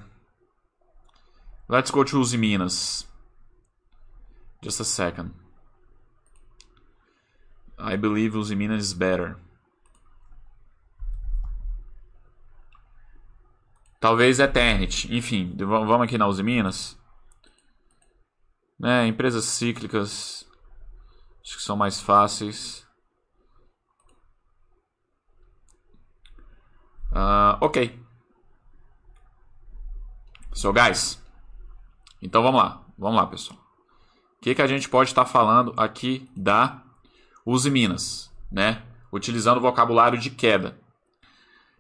Let's 1.68 1.92
go 1.92 2.04
to 2.04 2.18
Usiminas. 2.18 3.06
Just 4.62 4.80
a 4.80 4.86
second. 4.86 5.34
I 7.78 7.96
believe 7.96 8.34
Usiminas 8.34 8.80
is 8.80 8.94
better. 8.94 9.38
Talvez 14.00 14.40
Eternity. 14.40 15.16
Enfim, 15.16 15.56
vamos 15.58 16.02
aqui 16.02 16.18
na 16.18 16.28
Uzi 16.28 16.44
Minas. 16.44 16.98
Né, 18.80 19.08
empresas 19.08 19.46
cíclicas. 19.46 20.46
Acho 21.42 21.58
que 21.58 21.64
são 21.64 21.78
mais 21.78 22.02
fáceis. 22.02 22.86
Uh, 27.12 27.58
ok. 27.62 28.03
So, 30.54 30.72
guys. 30.72 31.20
Então 32.22 32.44
vamos 32.44 32.62
lá. 32.62 32.82
Vamos 32.98 33.18
lá, 33.18 33.28
pessoal. 33.28 33.60
O 34.38 34.44
que, 34.44 34.54
que 34.54 34.62
a 34.62 34.68
gente 34.68 34.88
pode 34.88 35.10
estar 35.10 35.26
falando 35.26 35.74
aqui 35.76 36.30
da 36.36 36.82
Uzi 37.46 37.70
Minas, 37.70 38.32
né? 38.52 38.82
Utilizando 39.12 39.58
o 39.58 39.62
vocabulário 39.62 40.18
de 40.18 40.30
queda. 40.30 40.78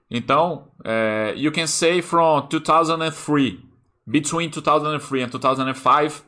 Então, 0.10 0.68
uh, 0.80 1.36
you 1.36 1.52
can 1.52 1.68
say 1.68 2.02
from 2.02 2.48
2003, 2.48 3.60
between 4.08 4.50
2003 4.50 5.24
and 5.24 5.30
2005, 5.30 6.24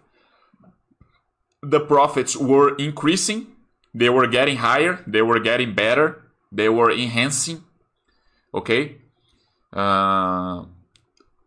the 1.62 1.80
profits 1.80 2.36
were 2.36 2.76
increasing, 2.80 3.48
they 3.94 4.10
were 4.10 4.28
getting 4.28 4.58
higher, 4.58 5.04
they 5.08 5.22
were 5.22 5.40
getting 5.40 5.74
better, 5.74 6.22
they 6.52 6.70
were 6.70 6.92
enhancing. 6.92 7.64
Okay? 8.54 8.98
Uh, 9.74 10.66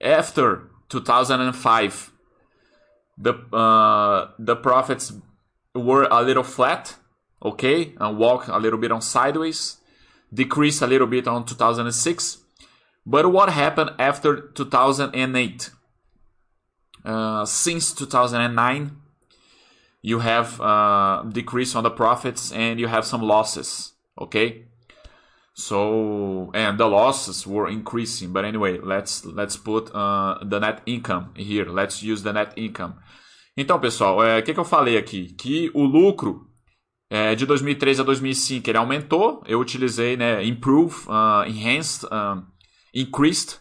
after 0.00 0.67
2005, 0.88 2.12
the 3.16 3.34
uh, 3.52 4.30
the 4.38 4.56
profits 4.56 5.12
were 5.74 6.08
a 6.10 6.22
little 6.22 6.42
flat, 6.42 6.96
okay, 7.42 7.94
and 7.98 8.18
walk 8.18 8.48
a 8.48 8.58
little 8.58 8.78
bit 8.78 8.92
on 8.92 9.00
sideways 9.00 9.78
decreased 10.32 10.82
a 10.82 10.86
little 10.86 11.06
bit 11.06 11.26
on 11.26 11.44
2006. 11.44 12.38
But 13.06 13.32
what 13.32 13.50
happened 13.50 13.90
after 13.98 14.40
2008? 14.40 15.70
Uh, 17.04 17.44
since 17.46 17.92
2009, 17.94 18.96
you 20.02 20.18
have 20.18 20.60
uh, 20.60 21.22
decrease 21.28 21.74
on 21.74 21.84
the 21.84 21.90
profits 21.90 22.52
and 22.52 22.78
you 22.78 22.86
have 22.86 23.04
some 23.04 23.22
losses. 23.22 23.92
Okay, 24.20 24.66
so 25.58 26.50
and 26.54 26.78
the 26.78 26.86
losses 26.86 27.46
were 27.46 27.68
increasing. 27.68 28.32
But 28.32 28.44
anyway, 28.44 28.78
let's 28.78 29.24
let's 29.24 29.56
put 29.56 29.90
uh, 29.92 30.38
the 30.42 30.60
net 30.60 30.82
income 30.86 31.32
here. 31.36 31.66
Let's 31.66 32.02
use 32.02 32.22
the 32.22 32.32
net 32.32 32.52
income. 32.56 32.94
Então, 33.56 33.80
pessoal, 33.80 34.18
o 34.18 34.24
é, 34.24 34.40
que, 34.40 34.54
que 34.54 34.60
eu 34.60 34.64
falei 34.64 34.96
aqui? 34.96 35.34
Que 35.34 35.70
o 35.74 35.82
lucro 35.84 36.46
É, 37.10 37.34
de 37.34 37.46
2003 37.46 38.00
a 38.00 38.02
2005 38.02 38.68
ele 38.68 38.76
aumentou, 38.76 39.42
eu 39.46 39.58
utilizei 39.58 40.14
né, 40.14 40.44
improve, 40.44 40.94
uh, 41.08 41.48
enhanced, 41.48 42.04
uh, 42.04 42.44
increased. 42.94 43.58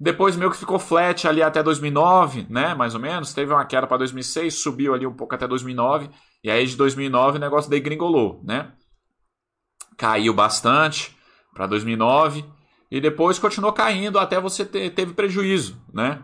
Depois 0.00 0.36
meio 0.36 0.50
que 0.50 0.56
ficou 0.56 0.78
flat 0.78 1.28
ali 1.28 1.42
até 1.42 1.62
2009, 1.62 2.46
né, 2.48 2.74
mais 2.74 2.94
ou 2.94 3.00
menos. 3.00 3.34
Teve 3.34 3.52
uma 3.52 3.64
queda 3.66 3.86
para 3.86 3.98
2006, 3.98 4.54
subiu 4.54 4.94
ali 4.94 5.06
um 5.06 5.12
pouco 5.12 5.34
até 5.34 5.46
2009. 5.46 6.08
E 6.42 6.50
aí 6.50 6.66
de 6.66 6.76
2009 6.76 7.36
o 7.36 7.40
negócio 7.40 7.70
degringolou, 7.70 8.42
né? 8.42 8.72
Caiu 9.96 10.34
bastante 10.34 11.16
para 11.54 11.66
2009 11.66 12.44
e 12.90 13.00
depois 13.00 13.38
continuou 13.38 13.72
caindo 13.72 14.18
até 14.18 14.40
você 14.40 14.64
ter, 14.64 14.90
teve 14.90 15.14
prejuízo, 15.14 15.80
né? 15.92 16.22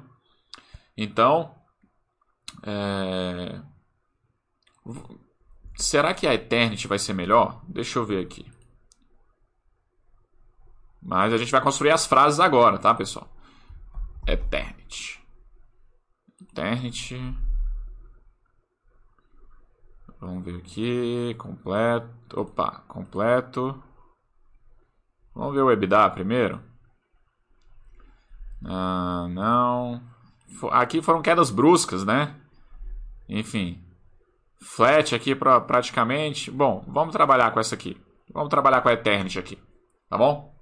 Então, 0.96 1.54
é... 2.62 3.60
Será 5.76 6.14
que 6.14 6.26
a 6.26 6.34
Eternity 6.34 6.86
vai 6.86 6.98
ser 6.98 7.12
melhor? 7.12 7.62
Deixa 7.66 7.98
eu 7.98 8.04
ver 8.04 8.24
aqui. 8.24 8.50
Mas 11.02 11.32
a 11.32 11.36
gente 11.36 11.50
vai 11.50 11.60
construir 11.60 11.90
as 11.90 12.06
frases 12.06 12.38
agora, 12.38 12.78
tá, 12.78 12.94
pessoal? 12.94 13.28
Eternity. 14.26 15.20
Eternity. 16.40 17.16
Vamos 20.22 20.44
ver 20.44 20.56
aqui. 20.56 21.34
Completo. 21.38 22.40
Opa, 22.40 22.82
completo. 22.88 23.82
Vamos 25.34 25.54
ver 25.54 25.62
o 25.62 25.70
EBITDA 25.70 26.08
primeiro. 26.10 26.62
Ah, 28.64 29.26
não. 29.28 30.02
Aqui 30.70 31.02
foram 31.02 31.20
quedas 31.20 31.50
bruscas, 31.50 32.04
né? 32.04 32.34
Enfim 33.28 33.92
flat 34.62 35.14
aqui 35.14 35.34
para 35.34 35.60
praticamente. 35.60 36.50
Bom, 36.50 36.84
vamos 36.86 37.12
trabalhar 37.12 37.50
com 37.50 37.60
essa 37.60 37.74
aqui. 37.74 38.00
Vamos 38.32 38.48
trabalhar 38.48 38.80
com 38.80 38.88
a 38.88 38.92
Eternity 38.92 39.38
aqui, 39.38 39.58
tá 40.08 40.16
bom? 40.16 40.54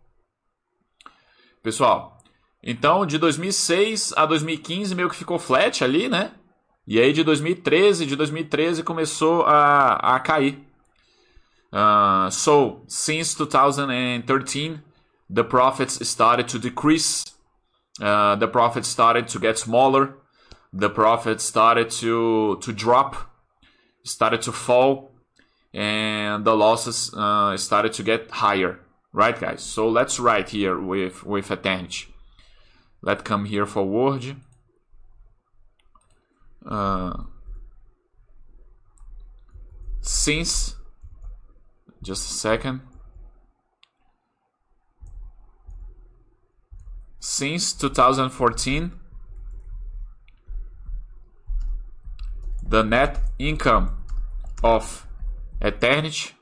Pessoal, 1.63 2.19
então 2.63 3.05
de 3.05 3.19
2006 3.19 4.15
a 4.17 4.27
2015 4.27 4.95
meio 4.95 5.11
que 5.11 5.17
ficou 5.17 5.39
flat 5.39 5.85
ali, 5.85 6.09
né? 6.09 6.33
E 6.87 7.01
aí 7.01 7.13
de 7.13 7.23
2013, 7.23 8.07
de 8.07 8.17
2013 8.17 8.83
começou 8.83 9.43
a, 9.43 10.17
a 10.17 10.21
cair. 10.21 10.59
Uh, 11.73 12.31
so 12.31 12.83
since 12.89 13.35
2013, 13.37 14.81
the 15.29 15.45
profits 15.45 16.07
started 16.09 16.49
to 16.49 16.59
decrease. 16.59 17.25
Uh, 18.01 18.35
the 18.37 18.49
profits 18.49 18.89
started 18.89 19.29
to 19.29 19.39
get 19.39 19.59
smaller. 19.59 20.15
The 20.73 20.89
profits 20.89 21.45
started 21.45 21.91
to 22.01 22.57
to 22.61 22.73
drop, 22.73 23.17
started 24.05 24.43
to 24.43 24.53
fall, 24.53 25.13
and 25.73 26.45
the 26.45 26.55
losses 26.57 27.13
uh, 27.15 27.57
started 27.57 27.93
to 27.95 28.03
get 28.03 28.31
higher. 28.31 28.81
Right, 29.13 29.39
guys? 29.39 29.63
So 29.63 29.89
let's 29.89 30.21
write 30.21 30.51
here 30.51 30.79
with 30.79 31.25
with 31.25 31.51
Eternity. 31.51 32.07
Let's 33.03 33.23
come 33.23 33.47
here 33.47 33.67
for 33.67 33.85
Word. 33.85 34.37
Uh, 36.65 37.25
since 40.01 40.77
just 42.03 42.31
a 42.31 42.33
second 42.33 42.81
since 47.19 47.73
2014 47.73 48.93
the 52.67 52.83
net 52.83 53.21
income 53.39 53.97
of 54.63 55.07
Eternity 55.61 56.35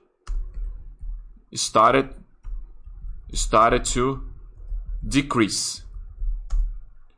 started 1.54 2.14
started 3.33 3.85
to 3.85 4.22
decrease. 5.02 5.85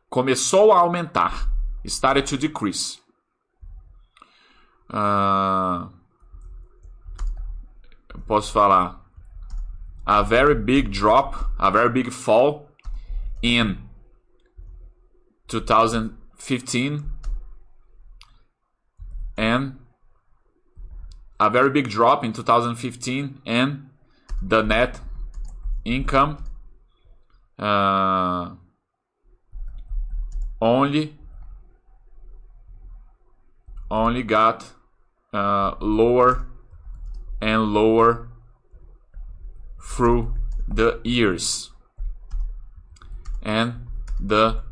Começou 0.09 0.73
a 0.73 0.79
aumentar. 0.81 1.50
Started 1.87 2.27
to 2.27 2.37
decrease. 2.37 3.01
Uh, 4.89 5.89
posso 8.27 8.53
falar 8.53 9.01
a 10.07 10.23
very 10.25 10.55
big 10.55 10.91
drop, 10.91 11.51
a 11.59 11.71
very 11.71 11.89
big 11.89 12.13
fall 12.13 12.69
in 13.43 13.79
2015 15.49 17.05
and 19.37 19.79
a 21.39 21.49
very 21.49 21.71
big 21.71 21.89
drop 21.89 22.25
in 22.25 22.33
2015 22.33 23.41
and 23.47 23.89
the 24.43 24.63
net 24.63 25.01
income 25.85 26.45
uh, 27.59 28.51
only 30.61 31.20
only 33.91 34.23
got 34.23 34.65
uh, 35.33 35.75
lower 35.81 36.47
and 37.41 37.73
lower 37.73 38.29
through 39.81 40.35
the 40.69 41.01
years 41.05 41.71
and 43.43 43.87
the 44.21 44.63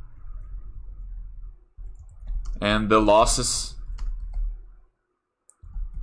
and 2.61 2.89
the 2.89 3.01
losses 3.01 3.77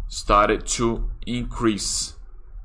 started 0.08 0.66
to 0.66 1.10
increase. 1.26 2.16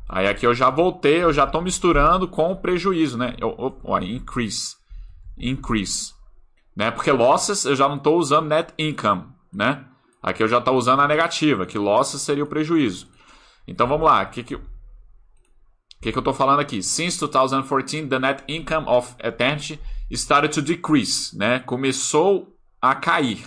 Aí 0.08 0.26
aqui 0.26 0.46
eu 0.46 0.54
já 0.54 0.70
voltei, 0.70 1.22
eu 1.22 1.32
já 1.32 1.44
estou 1.44 1.62
misturando 1.62 2.26
com 2.26 2.50
o 2.50 2.56
prejuízo, 2.56 3.16
né? 3.16 3.36
Eu, 3.38 3.54
ó, 3.84 3.98
increase, 4.00 4.76
increase, 5.38 6.12
né? 6.74 6.90
Porque 6.90 7.12
losses 7.12 7.64
eu 7.64 7.76
já 7.76 7.88
não 7.88 7.96
estou 7.96 8.18
usando 8.18 8.48
net 8.48 8.72
income, 8.76 9.26
né? 9.52 9.84
Aqui 10.22 10.42
eu 10.42 10.48
já 10.48 10.59
estou 10.59 10.76
usando 10.76 11.00
a 11.00 11.09
negativa, 11.09 11.64
que 11.64 11.78
losses 11.78 12.20
seria 12.20 12.44
o 12.44 12.46
prejuízo. 12.46 13.09
Então 13.66 13.87
vamos 13.87 14.06
lá, 14.06 14.22
o 14.22 14.30
que, 14.30 14.42
que, 14.42 14.59
que, 16.00 16.12
que 16.12 16.18
eu 16.18 16.20
estou 16.20 16.35
falando 16.35 16.61
aqui? 16.61 16.83
Since 16.83 17.18
2014, 17.20 18.09
the 18.09 18.18
net 18.18 18.44
income 18.48 18.87
of 18.88 19.14
Eternity 19.22 19.80
started 20.11 20.52
to 20.52 20.62
decrease, 20.62 21.37
né? 21.37 21.61
Começou 21.61 22.56
a 22.80 22.94
cair. 22.94 23.44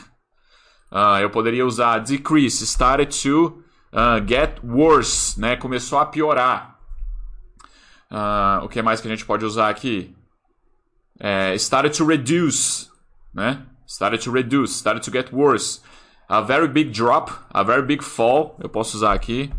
Uh, 0.92 1.20
eu 1.22 1.30
poderia 1.30 1.66
usar 1.66 2.00
decrease, 2.00 2.64
started 2.66 3.12
to 3.22 3.64
uh, 3.92 4.26
get 4.26 4.60
worse, 4.64 5.40
né? 5.40 5.56
Começou 5.56 6.00
a 6.00 6.06
piorar. 6.06 6.80
Uh, 8.12 8.64
o 8.64 8.70
que 8.70 8.82
mais 8.82 9.02
que 9.02 9.08
a 9.08 9.12
gente 9.12 9.26
pode 9.26 9.44
usar 9.44 9.70
aqui? 9.70 10.16
É, 11.20 11.56
started 11.56 11.96
to 11.98 12.06
reduce, 12.06 12.90
né? 13.34 13.66
Started 13.88 14.24
to 14.24 14.32
reduce, 14.32 14.76
started 14.76 15.04
to 15.04 15.12
get 15.12 15.32
worse. 15.32 15.82
A 16.34 16.41
very 16.41 16.67
big 16.67 16.91
drop, 16.91 17.30
a 17.52 17.63
very 17.63 17.84
big 17.84 18.04
fall, 18.04 18.58
eu 18.60 18.67
posso 18.67 18.98
usar 18.98 19.13
aqui. 19.13 19.54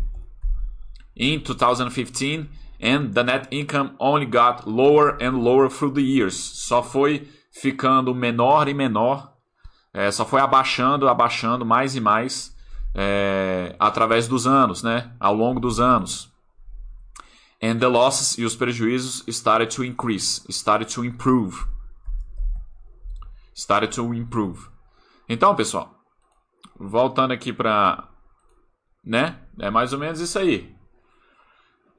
In 1.15 1.39
2015, 1.39 2.49
and 2.81 3.13
the 3.13 3.23
net 3.23 3.47
income 3.49 3.95
only 3.97 4.25
got 4.25 4.67
lower 4.67 5.15
and 5.21 5.41
lower 5.41 5.69
through 5.69 5.93
the 5.93 6.01
years. 6.01 6.35
Só 6.35 6.83
foi 6.83 7.29
ficando 7.49 8.13
menor 8.13 8.67
e 8.67 8.73
menor, 8.73 9.31
é, 9.93 10.11
só 10.11 10.25
foi 10.25 10.41
abaixando, 10.41 11.07
abaixando 11.07 11.65
mais 11.65 11.95
e 11.95 12.01
mais 12.01 12.53
é, 12.93 13.73
através 13.79 14.27
dos 14.27 14.45
anos, 14.45 14.83
né? 14.83 15.13
Ao 15.17 15.33
longo 15.33 15.61
dos 15.61 15.79
anos. 15.79 16.29
And 17.63 17.79
the 17.79 17.87
losses 17.87 18.37
e 18.37 18.43
os 18.43 18.53
prejuízos 18.53 19.23
started 19.29 19.73
to 19.73 19.81
increase, 19.81 20.43
started 20.49 20.93
to 20.93 21.05
improve. 21.05 21.55
Started 23.55 23.95
to 23.95 24.13
improve. 24.13 24.67
Então, 25.29 25.55
pessoal, 25.55 25.94
voltando 26.79 27.31
aqui 27.31 27.53
para, 27.53 28.07
né? 29.03 29.39
É 29.59 29.69
mais 29.69 29.93
ou 29.93 29.99
menos 29.99 30.19
isso 30.19 30.37
aí. 30.37 30.75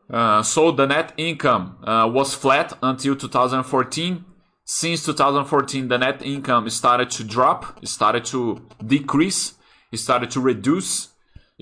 Uh, 0.08 0.42
so 0.44 0.72
the 0.72 0.86
net 0.86 1.12
income 1.18 1.74
uh, 1.82 2.06
was 2.06 2.34
flat 2.34 2.76
until 2.82 3.16
2014. 3.16 4.24
Since 4.64 5.04
2014, 5.04 5.88
the 5.88 5.98
net 5.98 6.22
income 6.24 6.68
started 6.70 7.10
to 7.10 7.24
drop, 7.24 7.78
started 7.84 8.24
to 8.26 8.60
decrease, 8.84 9.54
started 9.94 10.30
to 10.32 10.40
reduce, 10.40 11.10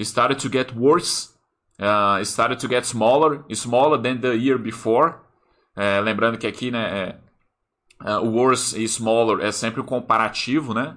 started 0.02 0.38
to 0.38 0.48
get 0.48 0.74
worse, 0.74 1.28
uh, 1.80 2.24
started 2.24 2.58
to 2.60 2.68
get 2.68 2.86
smaller, 2.86 3.44
smaller 3.52 3.98
than 3.98 4.20
the 4.20 4.36
year 4.36 4.58
before. 4.58 5.20
Uh, 5.76 6.00
lembrando 6.02 6.38
que 6.38 6.46
aqui, 6.46 6.70
né, 6.70 7.18
é, 8.00 8.16
uh, 8.16 8.24
worse 8.24 8.78
e 8.80 8.84
smaller 8.84 9.44
é 9.44 9.52
sempre 9.52 9.80
o 9.80 9.84
comparativo, 9.84 10.72
né? 10.72 10.96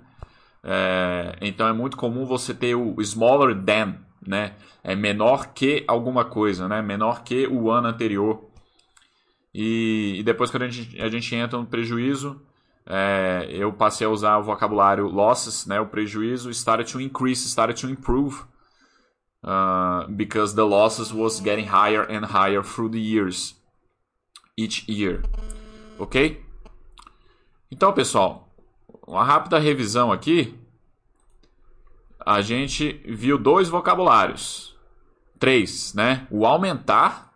É, 0.69 1.38
então 1.39 1.65
é 1.65 1.71
muito 1.71 1.95
comum 1.95 2.25
você 2.25 2.53
ter 2.53 2.75
o 2.75 3.01
smaller 3.01 3.56
than, 3.56 3.95
né? 4.25 4.56
É 4.84 4.93
menor 4.95 5.53
que 5.53 5.86
alguma 5.88 6.25
coisa, 6.25 6.67
né? 6.67 6.82
Menor 6.82 7.23
que 7.23 7.47
o 7.47 7.71
ano 7.71 7.88
anterior. 7.88 8.43
E, 9.53 10.15
e 10.19 10.23
depois 10.23 10.51
quando 10.51 10.63
a 10.63 10.67
gente, 10.67 11.01
a 11.01 11.08
gente 11.08 11.34
entra 11.34 11.58
no 11.58 11.65
prejuízo, 11.65 12.41
é, 12.86 13.47
eu 13.49 13.71
passei 13.71 14.06
a 14.06 14.10
usar 14.10 14.38
o 14.38 14.43
vocabulário 14.43 15.08
losses, 15.08 15.65
né? 15.65 15.80
O 15.80 15.88
prejuízo 15.88 16.49
started 16.51 16.91
to 16.91 16.99
increase, 16.99 17.47
started 17.47 17.80
to 17.80 17.89
improve. 17.89 18.43
Uh, 19.41 20.06
because 20.10 20.56
the 20.56 20.63
losses 20.63 21.13
was 21.13 21.39
getting 21.39 21.67
higher 21.67 22.03
and 22.10 22.25
higher 22.25 22.62
through 22.62 22.89
the 22.89 22.99
years. 22.99 23.56
Each 24.58 24.84
year. 24.89 25.21
Ok? 25.97 26.43
Então, 27.71 27.93
pessoal, 27.93 28.46
uma 29.08 29.23
rápida 29.23 29.58
revisão 29.58 30.12
aqui 30.12 30.53
a 32.27 32.41
gente 32.41 33.01
viu 33.08 33.37
dois 33.37 33.69
vocabulários. 33.69 34.75
Três, 35.39 35.93
né? 35.93 36.27
O 36.29 36.45
aumentar, 36.45 37.31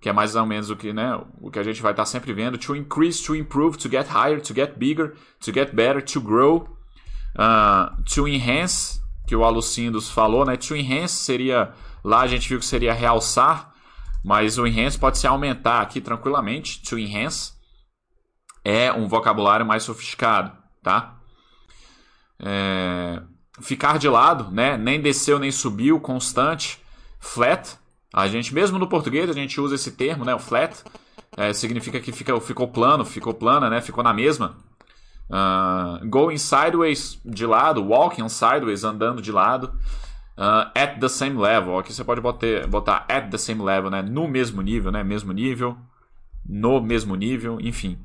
que 0.00 0.08
é 0.08 0.12
mais 0.12 0.36
ou 0.36 0.46
menos 0.46 0.70
o 0.70 0.76
que, 0.76 0.92
né, 0.92 1.20
o 1.40 1.50
que 1.50 1.58
a 1.58 1.64
gente 1.64 1.82
vai 1.82 1.90
estar 1.90 2.04
sempre 2.04 2.32
vendo. 2.32 2.56
To 2.56 2.76
increase, 2.76 3.24
to 3.24 3.34
improve, 3.34 3.76
to 3.76 3.90
get 3.90 4.06
higher, 4.06 4.40
to 4.40 4.54
get 4.54 4.78
bigger, 4.78 5.16
to 5.40 5.52
get 5.52 5.74
better, 5.74 6.00
to 6.00 6.20
grow. 6.20 6.68
Uh, 7.34 8.00
to 8.04 8.28
enhance, 8.28 9.00
que 9.26 9.34
o 9.34 9.42
Alucindos 9.42 10.08
falou, 10.08 10.44
né? 10.44 10.56
To 10.56 10.76
enhance 10.76 11.14
seria, 11.14 11.72
lá 12.04 12.20
a 12.20 12.28
gente 12.28 12.48
viu 12.48 12.60
que 12.60 12.66
seria 12.66 12.92
realçar, 12.92 13.74
mas 14.24 14.58
o 14.58 14.66
enhance 14.66 14.96
pode 14.96 15.18
ser 15.18 15.26
aumentar 15.26 15.80
aqui 15.80 16.00
tranquilamente. 16.00 16.80
To 16.82 16.96
enhance 16.96 17.52
é 18.64 18.92
um 18.92 19.08
vocabulário 19.08 19.66
mais 19.66 19.82
sofisticado, 19.82 20.52
tá? 20.84 21.16
É, 22.38 23.22
ficar 23.60 23.98
de 23.98 24.08
lado, 24.08 24.50
né? 24.52 24.76
Nem 24.76 25.00
desceu 25.00 25.38
nem 25.38 25.50
subiu, 25.50 25.98
constante, 25.98 26.78
flat. 27.18 27.76
A 28.12 28.28
gente 28.28 28.54
mesmo 28.54 28.78
no 28.78 28.86
português 28.86 29.28
a 29.28 29.32
gente 29.32 29.60
usa 29.60 29.74
esse 29.74 29.92
termo, 29.92 30.24
né? 30.24 30.34
O 30.34 30.38
flat 30.38 30.84
é, 31.36 31.52
significa 31.52 31.98
que 31.98 32.12
fica, 32.12 32.38
ficou 32.40 32.68
plano, 32.68 33.04
ficou 33.04 33.34
plana, 33.34 33.68
né? 33.68 33.80
Ficou 33.80 34.04
na 34.04 34.12
mesma. 34.12 34.56
Uh, 35.28 36.06
going 36.06 36.36
sideways 36.36 37.18
de 37.24 37.46
lado, 37.46 37.82
walking 37.82 38.28
sideways 38.28 38.84
andando 38.84 39.22
de 39.22 39.32
lado. 39.32 39.72
Uh, 40.36 40.68
at 40.74 40.98
the 41.00 41.08
same 41.08 41.40
level, 41.40 41.78
aqui 41.78 41.92
você 41.92 42.04
pode 42.04 42.20
botar, 42.20 42.66
botar 42.68 43.06
at 43.08 43.30
the 43.30 43.38
same 43.38 43.62
level, 43.62 43.90
né? 43.90 44.02
No 44.02 44.28
mesmo 44.28 44.60
nível, 44.60 44.92
né? 44.92 45.02
Mesmo 45.02 45.32
nível, 45.32 45.76
no 46.46 46.80
mesmo 46.80 47.16
nível, 47.16 47.58
enfim. 47.60 47.98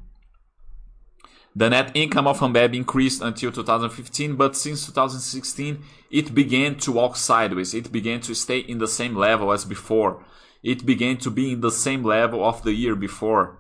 The 1.59 1.69
net 1.69 1.91
income 1.93 2.25
of 2.25 2.39
Ambev 2.39 2.73
increased 2.73 3.21
until 3.21 3.51
2015, 3.51 4.37
but 4.37 4.55
since 4.55 4.85
2016, 4.85 5.83
it 6.09 6.33
began 6.33 6.75
to 6.75 6.93
walk 6.93 7.17
sideways. 7.17 7.73
It 7.73 7.91
began 7.91 8.21
to 8.21 8.33
stay 8.33 8.59
in 8.59 8.77
the 8.77 8.87
same 8.87 9.13
level 9.13 9.51
as 9.51 9.65
before. 9.65 10.23
It 10.63 10.85
began 10.85 11.17
to 11.17 11.29
be 11.29 11.51
in 11.51 11.59
the 11.59 11.69
same 11.69 12.01
level 12.01 12.45
of 12.45 12.63
the 12.63 12.71
year 12.71 12.95
before. 12.95 13.57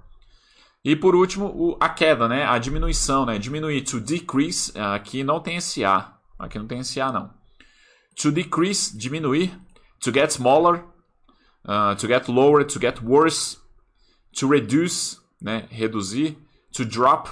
E 0.81 0.95
por 0.95 1.13
último, 1.13 1.75
a 1.77 1.89
queda, 1.89 2.29
né? 2.29 2.45
A 2.45 2.57
diminuição, 2.57 3.25
né? 3.25 3.37
Diminuir, 3.37 3.81
to 3.81 3.99
decrease, 3.99 4.71
aqui 4.77 5.21
não 5.21 5.41
tem 5.41 5.57
esse 5.57 5.83
A. 5.83 6.13
Aqui 6.39 6.57
não 6.57 6.67
tem 6.67 6.79
esse 6.79 7.01
A, 7.01 7.11
não. 7.11 7.29
To 8.15 8.31
decrease, 8.31 8.97
diminuir. 8.97 9.51
To 9.99 10.13
get 10.13 10.31
smaller. 10.31 10.85
Uh, 11.65 11.95
to 11.97 12.07
get 12.07 12.29
lower, 12.29 12.63
to 12.63 12.79
get 12.79 13.01
worse. 13.03 13.57
To 14.39 14.47
reduce, 14.47 15.17
né? 15.41 15.67
Reduzir. 15.69 16.37
To 16.71 16.85
drop, 16.85 17.29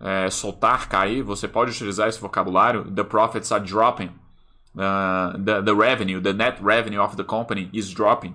é, 0.00 0.30
soltar, 0.30 0.88
cair. 0.88 1.22
Você 1.22 1.48
pode 1.48 1.70
utilizar 1.70 2.08
esse 2.08 2.20
vocabulário. 2.20 2.84
The 2.84 3.04
profits 3.04 3.52
are 3.52 3.64
dropping. 3.64 4.10
Uh, 4.76 5.36
the, 5.42 5.62
the 5.62 5.74
revenue, 5.74 6.20
the 6.20 6.32
net 6.32 6.62
revenue 6.62 7.00
of 7.00 7.16
the 7.16 7.24
company 7.24 7.68
is 7.72 7.92
dropping. 7.92 8.34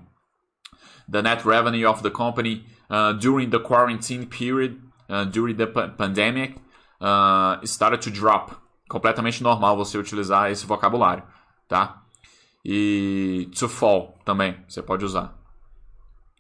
The 1.07 1.21
net 1.21 1.45
revenue 1.45 1.87
of 1.87 2.01
the 2.01 2.11
company 2.11 2.65
uh, 2.89 3.13
during 3.13 3.49
the 3.49 3.59
quarantine 3.59 4.25
period, 4.25 4.81
uh, 5.09 5.25
during 5.25 5.55
the 5.55 5.67
pandemic, 5.67 6.55
uh, 6.99 7.57
started 7.63 8.01
to 8.01 8.11
drop. 8.11 8.61
Completamente 8.89 9.41
normal 9.41 9.77
você 9.77 9.97
utilizar 9.97 10.51
esse 10.51 10.65
vocabulário, 10.65 11.23
tá? 11.67 12.01
E 12.65 13.49
to 13.57 13.69
fall 13.69 14.19
também, 14.25 14.57
você 14.67 14.81
pode 14.81 15.05
usar. 15.05 15.33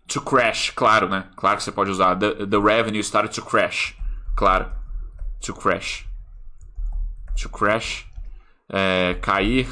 To 0.07 0.21
crash, 0.21 0.71
claro, 0.71 1.07
né? 1.07 1.29
Claro 1.35 1.57
que 1.57 1.63
você 1.63 1.71
pode 1.71 1.89
usar. 1.89 2.15
The, 2.15 2.45
the 2.45 2.59
revenue 2.59 3.01
started 3.01 3.33
to 3.33 3.41
crash. 3.41 3.95
Claro. 4.35 4.82
To 5.43 5.53
crash. 5.53 6.05
To 7.41 7.49
crash. 7.49 8.05
É, 8.69 9.15
cair. 9.21 9.67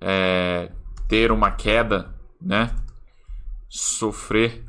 É, 0.00 0.70
ter 1.08 1.32
uma 1.32 1.50
queda, 1.50 2.14
né? 2.40 2.74
Sofrer 3.68 4.66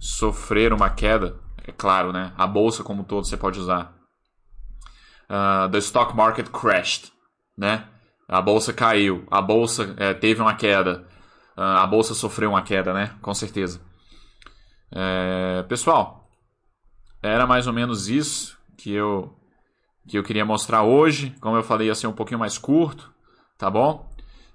sofrer 0.00 0.72
uma 0.72 0.88
queda, 0.88 1.38
é 1.62 1.70
claro, 1.70 2.10
né? 2.10 2.32
A 2.36 2.46
bolsa 2.46 2.82
como 2.82 3.04
todo 3.04 3.26
você 3.26 3.36
pode 3.36 3.60
usar. 3.60 3.94
Uh, 5.28 5.68
the 5.70 5.78
stock 5.78 6.16
market 6.16 6.48
crashed, 6.48 7.12
né? 7.56 7.86
A 8.26 8.40
bolsa 8.40 8.72
caiu, 8.72 9.26
a 9.30 9.42
bolsa 9.42 9.94
é, 9.98 10.14
teve 10.14 10.40
uma 10.40 10.54
queda, 10.54 11.06
uh, 11.56 11.60
a 11.60 11.86
bolsa 11.86 12.14
sofreu 12.14 12.50
uma 12.50 12.62
queda, 12.62 12.94
né? 12.94 13.14
Com 13.20 13.34
certeza. 13.34 13.80
É, 14.90 15.62
pessoal, 15.68 16.28
era 17.22 17.46
mais 17.46 17.66
ou 17.66 17.72
menos 17.72 18.08
isso 18.08 18.58
que 18.76 18.92
eu 18.92 19.36
que 20.08 20.18
eu 20.18 20.22
queria 20.22 20.44
mostrar 20.44 20.82
hoje. 20.82 21.34
Como 21.40 21.56
eu 21.56 21.62
falei, 21.62 21.88
ia 21.88 21.94
ser 21.94 22.06
um 22.06 22.12
pouquinho 22.12 22.40
mais 22.40 22.58
curto, 22.58 23.12
tá 23.58 23.70
bom? 23.70 24.10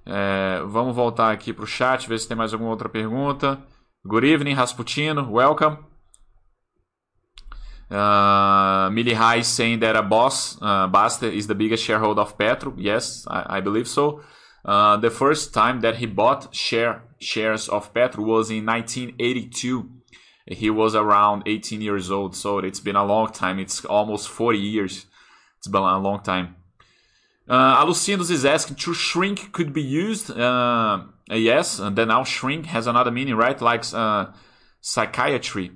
É, 0.06 0.62
vamos 0.68 0.96
voltar 0.96 1.32
aqui 1.32 1.52
para 1.52 1.64
o 1.64 1.68
chat, 1.68 2.08
ver 2.08 2.20
se 2.20 2.28
tem 2.28 2.38
mais 2.38 2.54
alguma 2.54 2.72
outra 2.72 2.88
pergunta. 2.90 3.60
Good 4.06 4.28
evening, 4.28 4.54
Rasputino. 4.54 5.32
Welcome. 5.32 5.78
Uh, 7.90 8.90
High 8.90 9.44
saying 9.44 9.80
that 9.80 9.96
a 9.96 10.02
boss, 10.02 10.58
uh, 10.62 10.88
Basta, 10.88 11.28
is 11.28 11.48
the 11.48 11.56
biggest 11.56 11.84
shareholder 11.84 12.22
of 12.22 12.38
Petro. 12.38 12.74
Yes, 12.78 13.26
I, 13.28 13.58
I 13.58 13.62
believe 13.62 13.88
so. 13.88 14.22
Uh, 14.64 14.98
the 14.98 15.12
first 15.12 15.54
time 15.54 15.82
that 15.82 15.98
he 15.98 16.08
bought 16.08 16.54
share 16.54 17.04
shares 17.20 17.70
of 17.70 17.94
Petro 17.94 18.24
was 18.24 18.50
in 18.50 18.66
1982. 18.66 19.90
He 20.48 20.70
was 20.70 20.96
around 20.96 21.44
18 21.46 21.82
years 21.82 22.12
old, 22.12 22.36
so 22.36 22.60
it's 22.60 22.80
been 22.80 22.96
a 22.96 23.06
long 23.06 23.32
time. 23.32 23.60
It's 23.60 23.86
almost 23.86 24.30
40 24.30 24.60
years. 24.60 25.06
It's 25.66 25.72
been 25.72 25.82
a 25.82 25.98
long 25.98 26.22
time. 26.22 26.56
Uh, 27.50 27.84
Alucindos 27.84 28.30
is 28.30 28.46
asking 28.46 28.76
to 28.76 28.94
shrink 28.94 29.52
could 29.52 29.74
be 29.74 29.82
used. 29.82 30.30
Uh, 30.30 31.06
yes, 31.28 31.80
and 31.80 31.96
then 31.96 32.10
now 32.10 32.24
shrink 32.24 32.68
has 32.68 32.86
another 32.86 33.10
meaning, 33.10 33.34
right? 33.34 33.60
Like 33.60 33.84
uh, 33.92 34.28
psychiatry. 34.80 35.72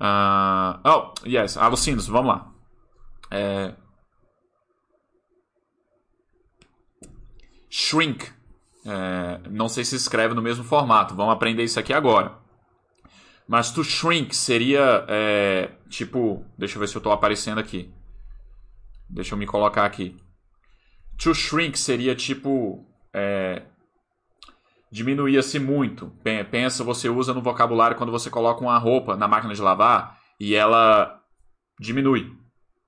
Uh, 0.00 0.78
oh, 0.84 1.14
yes, 1.24 1.56
Alucinos, 1.56 2.08
vamos 2.08 2.26
lá. 2.26 2.48
É... 3.30 3.74
Shrink. 7.70 8.32
É... 8.84 9.48
Não 9.48 9.68
sei 9.68 9.84
se 9.84 9.94
escreve 9.94 10.34
no 10.34 10.42
mesmo 10.42 10.64
formato. 10.64 11.14
Vamos 11.14 11.34
aprender 11.34 11.62
isso 11.62 11.78
aqui 11.78 11.92
agora. 11.92 12.32
Mas 13.46 13.70
to 13.70 13.84
shrink 13.84 14.34
seria 14.34 15.04
é... 15.06 15.70
tipo. 15.88 16.44
Deixa 16.58 16.74
eu 16.74 16.80
ver 16.80 16.88
se 16.88 16.96
eu 16.96 16.98
estou 16.98 17.12
aparecendo 17.12 17.60
aqui. 17.60 17.94
Deixa 19.08 19.34
eu 19.34 19.38
me 19.38 19.46
colocar 19.46 19.84
aqui. 19.84 20.16
To 21.18 21.34
shrink 21.34 21.78
seria 21.78 22.14
tipo. 22.14 22.86
É 23.14 23.62
diminuía-se 24.90 25.58
muito. 25.58 26.12
Pensa, 26.50 26.84
você 26.84 27.08
usa 27.08 27.34
no 27.34 27.42
vocabulário 27.42 27.96
quando 27.96 28.12
você 28.12 28.30
coloca 28.30 28.62
uma 28.62 28.78
roupa 28.78 29.16
na 29.16 29.28
máquina 29.28 29.54
de 29.54 29.60
lavar 29.60 30.18
e 30.38 30.54
ela 30.54 31.20
diminui, 31.78 32.32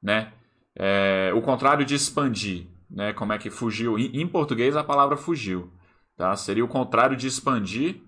né? 0.02 0.32
É, 0.74 1.32
o 1.34 1.42
contrário 1.42 1.84
de 1.84 1.94
expandir, 1.94 2.66
né? 2.90 3.12
Como 3.12 3.32
é 3.32 3.38
que 3.38 3.50
fugiu? 3.50 3.98
Em, 3.98 4.26
português 4.26 4.76
a 4.76 4.84
palavra 4.84 5.16
fugiu, 5.16 5.72
tá? 6.16 6.34
Seria 6.36 6.64
o 6.64 6.68
contrário 6.68 7.16
de 7.16 7.26
expandir, 7.26 8.00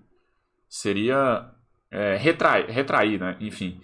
seria 0.69 1.51
é, 1.91 2.15
retrair, 2.15 2.71
retrair, 2.71 3.19
né? 3.19 3.37
Enfim. 3.39 3.81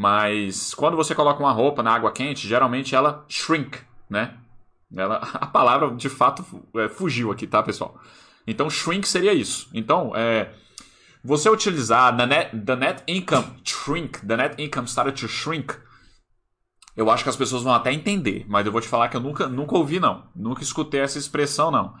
Mas 0.00 0.74
quando 0.74 0.96
você 0.96 1.12
coloca 1.12 1.40
uma 1.40 1.50
roupa 1.50 1.82
na 1.82 1.92
água 1.92 2.12
quente, 2.12 2.46
geralmente 2.46 2.94
ela 2.94 3.24
shrink, 3.28 3.80
né? 4.08 4.36
Ela, 4.96 5.16
a 5.34 5.44
palavra 5.44 5.90
de 5.90 6.08
fato 6.08 6.44
é, 6.76 6.88
fugiu 6.88 7.32
aqui, 7.32 7.48
tá, 7.48 7.60
pessoal? 7.64 8.00
Então, 8.46 8.70
shrink 8.70 9.08
seria 9.08 9.32
isso. 9.32 9.68
Então, 9.74 10.12
é, 10.14 10.54
você 11.24 11.50
utilizar 11.50 12.16
the 12.16 12.26
net, 12.26 12.56
the 12.56 12.76
net 12.76 13.02
income 13.08 13.60
shrink, 13.64 14.24
the 14.24 14.36
net 14.36 14.62
income 14.62 14.86
started 14.86 15.20
to 15.20 15.26
shrink, 15.26 15.74
eu 16.96 17.10
acho 17.10 17.24
que 17.24 17.30
as 17.30 17.36
pessoas 17.36 17.64
vão 17.64 17.74
até 17.74 17.92
entender, 17.92 18.46
mas 18.48 18.64
eu 18.64 18.70
vou 18.70 18.80
te 18.80 18.86
falar 18.86 19.08
que 19.08 19.16
eu 19.16 19.20
nunca, 19.20 19.48
nunca 19.48 19.76
ouvi, 19.76 19.98
não. 19.98 20.28
Nunca 20.32 20.62
escutei 20.62 21.00
essa 21.00 21.18
expressão, 21.18 21.72
não. 21.72 21.92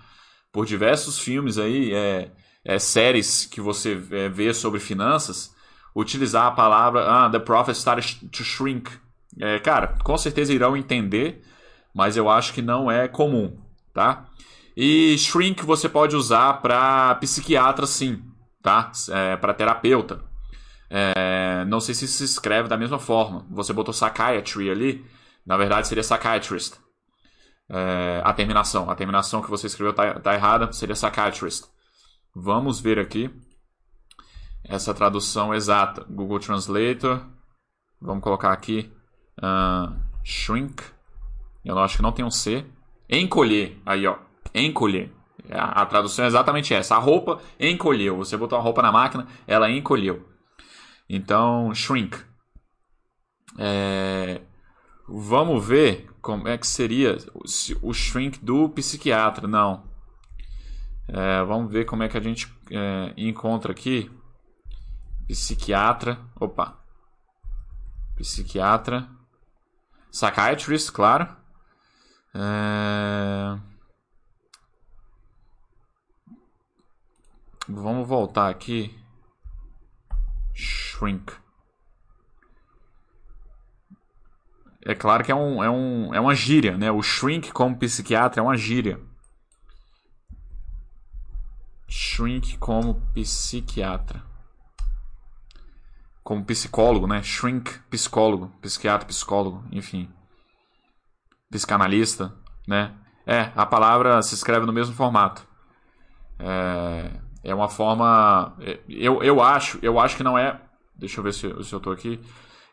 Por 0.52 0.64
diversos 0.64 1.18
filmes 1.18 1.58
aí, 1.58 1.92
é, 1.92 2.30
é 2.64 2.78
séries 2.78 3.44
que 3.44 3.60
você 3.60 4.00
é, 4.12 4.28
vê 4.28 4.54
sobre 4.54 4.78
finanças, 4.78 5.52
utilizar 5.98 6.46
a 6.46 6.50
palavra 6.52 7.04
ah, 7.08 7.28
the 7.28 7.40
profit 7.40 7.76
started 7.76 8.28
to 8.28 8.44
shrink. 8.44 8.90
É, 9.40 9.58
cara, 9.58 9.98
com 10.02 10.16
certeza 10.16 10.52
irão 10.52 10.76
entender, 10.76 11.42
mas 11.94 12.16
eu 12.16 12.30
acho 12.30 12.52
que 12.52 12.62
não 12.62 12.90
é 12.90 13.08
comum, 13.08 13.58
tá? 13.92 14.26
E 14.76 15.16
shrink 15.18 15.64
você 15.64 15.88
pode 15.88 16.14
usar 16.14 16.54
para 16.62 17.16
psiquiatra, 17.16 17.86
sim, 17.86 18.22
tá? 18.62 18.92
É, 19.10 19.36
para 19.36 19.54
terapeuta. 19.54 20.24
É, 20.88 21.64
não 21.66 21.80
sei 21.80 21.94
se 21.94 22.06
se 22.06 22.24
escreve 22.24 22.68
da 22.68 22.76
mesma 22.76 22.98
forma. 22.98 23.44
Você 23.50 23.72
botou 23.72 23.92
psychiatry 23.92 24.70
ali, 24.70 25.04
na 25.44 25.56
verdade 25.56 25.88
seria 25.88 26.02
psychiatrist. 26.02 26.74
É, 27.70 28.22
a 28.24 28.32
terminação, 28.32 28.88
a 28.88 28.94
terminação 28.94 29.42
que 29.42 29.50
você 29.50 29.66
escreveu 29.66 29.92
tá, 29.92 30.14
tá 30.20 30.34
errada, 30.34 30.72
seria 30.72 30.94
psychiatrist. 30.94 31.64
Vamos 32.34 32.80
ver 32.80 32.98
aqui 32.98 33.30
essa 34.64 34.94
tradução 34.94 35.54
exata. 35.54 36.04
Google 36.08 36.38
Translator. 36.38 37.24
Vamos 38.00 38.22
colocar 38.22 38.52
aqui 38.52 38.92
uh, 39.38 39.94
shrink. 40.24 40.82
Eu 41.64 41.78
acho 41.78 41.96
que 41.96 42.02
não 42.02 42.12
tem 42.12 42.24
um 42.24 42.30
C. 42.30 42.64
Encolher. 43.10 43.80
Aí, 43.84 44.06
ó 44.06 44.28
encolher. 44.54 45.12
A, 45.50 45.82
a 45.82 45.86
tradução 45.86 46.24
é 46.24 46.28
exatamente 46.28 46.74
essa. 46.74 46.96
A 46.96 46.98
roupa 46.98 47.40
encolheu. 47.58 48.16
Você 48.16 48.36
botou 48.36 48.58
a 48.58 48.62
roupa 48.62 48.82
na 48.82 48.92
máquina, 48.92 49.26
ela 49.46 49.70
encolheu. 49.70 50.26
Então, 51.08 51.72
shrink. 51.74 52.18
É, 53.58 54.42
vamos 55.08 55.66
ver 55.66 56.08
como 56.20 56.46
é 56.48 56.58
que 56.58 56.66
seria 56.66 57.16
o 57.82 57.92
shrink 57.92 58.44
do 58.44 58.68
psiquiatra. 58.68 59.48
Não. 59.48 59.88
É, 61.08 61.42
vamos 61.44 61.72
ver 61.72 61.86
como 61.86 62.02
é 62.02 62.08
que 62.08 62.18
a 62.18 62.20
gente 62.20 62.52
é, 62.70 63.14
encontra 63.16 63.72
aqui. 63.72 64.10
Psiquiatra. 65.28 66.18
Opa. 66.40 66.82
Psiquiatra. 68.16 69.08
Psychiatrist, 70.10 70.90
claro. 70.90 71.36
É... 72.34 73.58
Vamos 77.68 78.08
voltar 78.08 78.48
aqui. 78.48 78.98
Shrink. 80.54 81.32
É 84.84 84.94
claro 84.94 85.22
que 85.22 85.30
é, 85.30 85.34
um, 85.34 85.62
é, 85.62 85.68
um, 85.68 86.14
é 86.14 86.20
uma 86.20 86.34
gíria, 86.34 86.78
né? 86.78 86.90
O 86.90 87.02
shrink 87.02 87.52
como 87.52 87.76
psiquiatra 87.76 88.40
é 88.40 88.42
uma 88.42 88.56
gíria. 88.56 88.98
Shrink 91.86 92.56
como 92.56 92.94
psiquiatra. 93.12 94.27
Como 96.28 96.44
psicólogo, 96.44 97.06
né? 97.06 97.22
Shrink, 97.22 97.78
psicólogo. 97.88 98.52
Psiquiatra, 98.60 99.06
psicólogo, 99.06 99.64
enfim. 99.72 100.10
psicanalista, 101.50 102.34
né? 102.66 102.92
É, 103.26 103.50
a 103.56 103.64
palavra 103.64 104.20
se 104.20 104.34
escreve 104.34 104.66
no 104.66 104.72
mesmo 104.72 104.94
formato. 104.94 105.48
É, 106.38 107.12
é 107.44 107.54
uma 107.54 107.70
forma. 107.70 108.54
É, 108.60 108.78
eu, 108.90 109.22
eu 109.22 109.40
acho, 109.40 109.78
eu 109.80 109.98
acho 109.98 110.18
que 110.18 110.22
não 110.22 110.36
é. 110.36 110.60
Deixa 110.94 111.18
eu 111.18 111.24
ver 111.24 111.32
se, 111.32 111.64
se 111.64 111.72
eu 111.72 111.80
tô 111.80 111.90
aqui. 111.90 112.20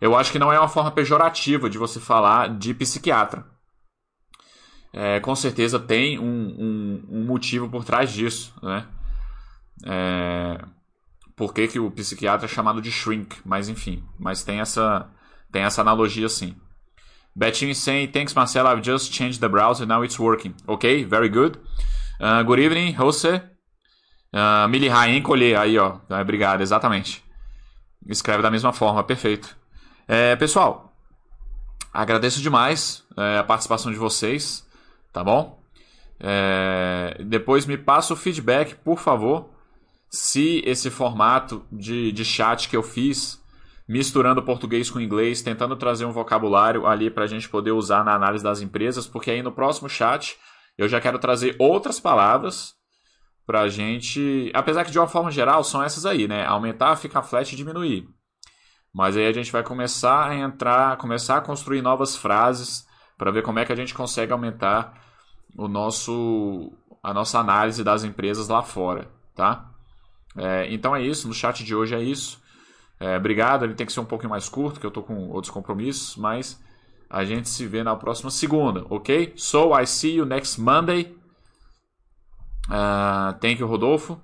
Eu 0.01 0.17
acho 0.17 0.33
que 0.33 0.39
não 0.39 0.51
é 0.51 0.59
uma 0.59 0.67
forma 0.67 0.91
pejorativa 0.91 1.69
de 1.69 1.77
você 1.77 1.97
falar 1.97 2.49
de 2.49 2.73
psiquiatra. 2.73 3.45
É, 4.91 5.21
com 5.21 5.33
certeza 5.33 5.79
tem 5.79 6.19
um, 6.19 6.25
um, 6.25 7.05
um, 7.09 7.25
motivo 7.25 7.69
por 7.69 7.85
trás 7.85 8.11
disso, 8.11 8.53
né? 8.61 8.85
É, 9.85 10.57
por 11.35 11.53
que, 11.53 11.67
que 11.67 11.79
o 11.79 11.91
psiquiatra 11.91 12.45
é 12.45 12.49
chamado 12.49 12.81
de 12.81 12.91
shrink? 12.91 13.37
Mas 13.45 13.67
enfim, 13.67 14.03
mas 14.17 14.43
tem 14.43 14.59
essa, 14.59 15.09
tem 15.51 15.63
essa 15.63 15.81
analogia 15.81 16.29
sim. 16.29 16.55
Betinho 17.35 17.75
saying, 17.75 18.07
thanks 18.07 18.33
Marcelo, 18.33 18.69
I've 18.69 18.83
just 18.83 19.13
changed 19.13 19.41
the 19.41 19.49
browser, 19.49 19.85
now 19.85 20.03
it's 20.03 20.17
working. 20.17 20.55
Ok, 20.65 21.03
very 21.03 21.27
good. 21.27 21.59
Uh, 22.19 22.43
good 22.45 22.61
evening, 22.61 22.93
Jose. 22.93 23.41
Uh, 24.33 24.67
Milihai, 24.69 25.17
encolher, 25.17 25.57
aí 25.57 25.77
ó, 25.77 25.99
ah, 26.09 26.21
obrigado, 26.21 26.61
exatamente. 26.61 27.23
Escreve 28.07 28.41
da 28.41 28.49
mesma 28.49 28.71
forma, 28.71 29.03
perfeito. 29.03 29.57
É, 30.07 30.35
pessoal, 30.35 30.93
agradeço 31.91 32.41
demais 32.41 33.03
é, 33.17 33.39
a 33.39 33.43
participação 33.43 33.91
de 33.91 33.97
vocês, 33.97 34.65
tá 35.11 35.23
bom? 35.23 35.61
É, 36.19 37.17
depois 37.25 37.65
me 37.65 37.77
passa 37.77 38.13
o 38.13 38.17
feedback, 38.17 38.75
por 38.75 38.99
favor, 38.99 39.54
se 40.09 40.61
esse 40.65 40.89
formato 40.89 41.65
de, 41.71 42.11
de 42.11 42.23
chat 42.23 42.69
que 42.69 42.77
eu 42.77 42.83
fiz, 42.83 43.41
misturando 43.87 44.43
português 44.43 44.89
com 44.89 44.99
inglês, 44.99 45.41
tentando 45.41 45.75
trazer 45.75 46.05
um 46.05 46.11
vocabulário 46.11 46.87
ali 46.87 47.09
para 47.09 47.25
a 47.25 47.27
gente 47.27 47.49
poder 47.49 47.71
usar 47.71 48.03
na 48.03 48.15
análise 48.15 48.43
das 48.43 48.61
empresas, 48.61 49.05
porque 49.05 49.31
aí 49.31 49.41
no 49.41 49.51
próximo 49.51 49.89
chat 49.89 50.37
eu 50.77 50.87
já 50.87 50.99
quero 50.99 51.19
trazer 51.19 51.55
outras 51.59 51.99
palavras 51.99 52.73
para 53.45 53.61
a 53.61 53.69
gente. 53.69 54.51
Apesar 54.53 54.83
que 54.83 54.91
de 54.91 54.99
uma 54.99 55.07
forma 55.07 55.31
geral 55.31 55.63
são 55.63 55.83
essas 55.83 56.05
aí, 56.05 56.27
né? 56.27 56.45
Aumentar, 56.45 56.95
ficar 56.95 57.21
flat 57.21 57.51
e 57.51 57.55
diminuir. 57.55 58.07
Mas 58.93 59.15
aí 59.15 59.27
a 59.27 59.33
gente 59.33 59.51
vai 59.51 59.61
começar 59.61 60.29
a 60.29 60.35
entrar, 60.35 60.97
começar 60.97 61.37
a 61.37 61.41
construir 61.41 61.81
novas 61.81 62.15
frases 62.15 62.87
para 63.17 63.31
ver 63.31 63.43
como 63.43 63.59
é 63.59 63.65
que 63.65 63.71
a 63.71 63.75
gente 63.75 63.93
consegue 63.93 64.31
aumentar 64.31 64.93
o 65.57 65.67
nosso, 65.67 66.71
a 67.03 67.13
nossa 67.13 67.39
análise 67.39 67.83
das 67.83 68.03
empresas 68.03 68.47
lá 68.47 68.61
fora, 68.61 69.09
tá? 69.35 69.69
É, 70.37 70.71
então 70.73 70.95
é 70.95 71.01
isso, 71.01 71.27
no 71.27 71.33
chat 71.33 71.63
de 71.63 71.75
hoje 71.75 71.95
é 71.95 72.01
isso. 72.01 72.41
É, 72.99 73.17
obrigado, 73.17 73.65
ele 73.65 73.73
tem 73.73 73.85
que 73.85 73.93
ser 73.93 73.99
um 73.99 74.05
pouquinho 74.05 74.29
mais 74.29 74.47
curto, 74.47 74.79
que 74.79 74.85
eu 74.85 74.89
estou 74.89 75.03
com 75.03 75.29
outros 75.29 75.51
compromissos, 75.51 76.15
mas 76.15 76.61
a 77.09 77.23
gente 77.23 77.49
se 77.49 77.65
vê 77.65 77.83
na 77.83 77.95
próxima 77.95 78.29
segunda, 78.29 78.85
ok? 78.89 79.33
So 79.35 79.77
I 79.77 79.85
see 79.85 80.15
you 80.15 80.25
next 80.25 80.59
Monday. 80.59 81.15
Uh, 82.67 83.33
thank 83.39 83.61
you, 83.61 83.67
Rodolfo. 83.67 84.19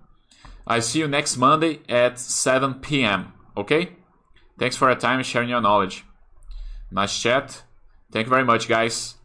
I 0.65 0.81
see 0.81 1.01
you 1.01 1.07
next 1.07 1.37
Monday 1.37 1.81
at 1.87 2.19
7 2.19 2.75
p.m. 2.75 3.33
Okay? 3.55 3.97
Thanks 4.57 4.77
for 4.77 4.89
your 4.89 4.97
time 4.97 5.17
and 5.17 5.25
sharing 5.25 5.49
your 5.49 5.61
knowledge. 5.61 6.05
Nice 6.91 7.19
chat. 7.19 7.63
Thank 8.11 8.25
you 8.25 8.29
very 8.29 8.45
much, 8.45 8.67
guys. 8.67 9.20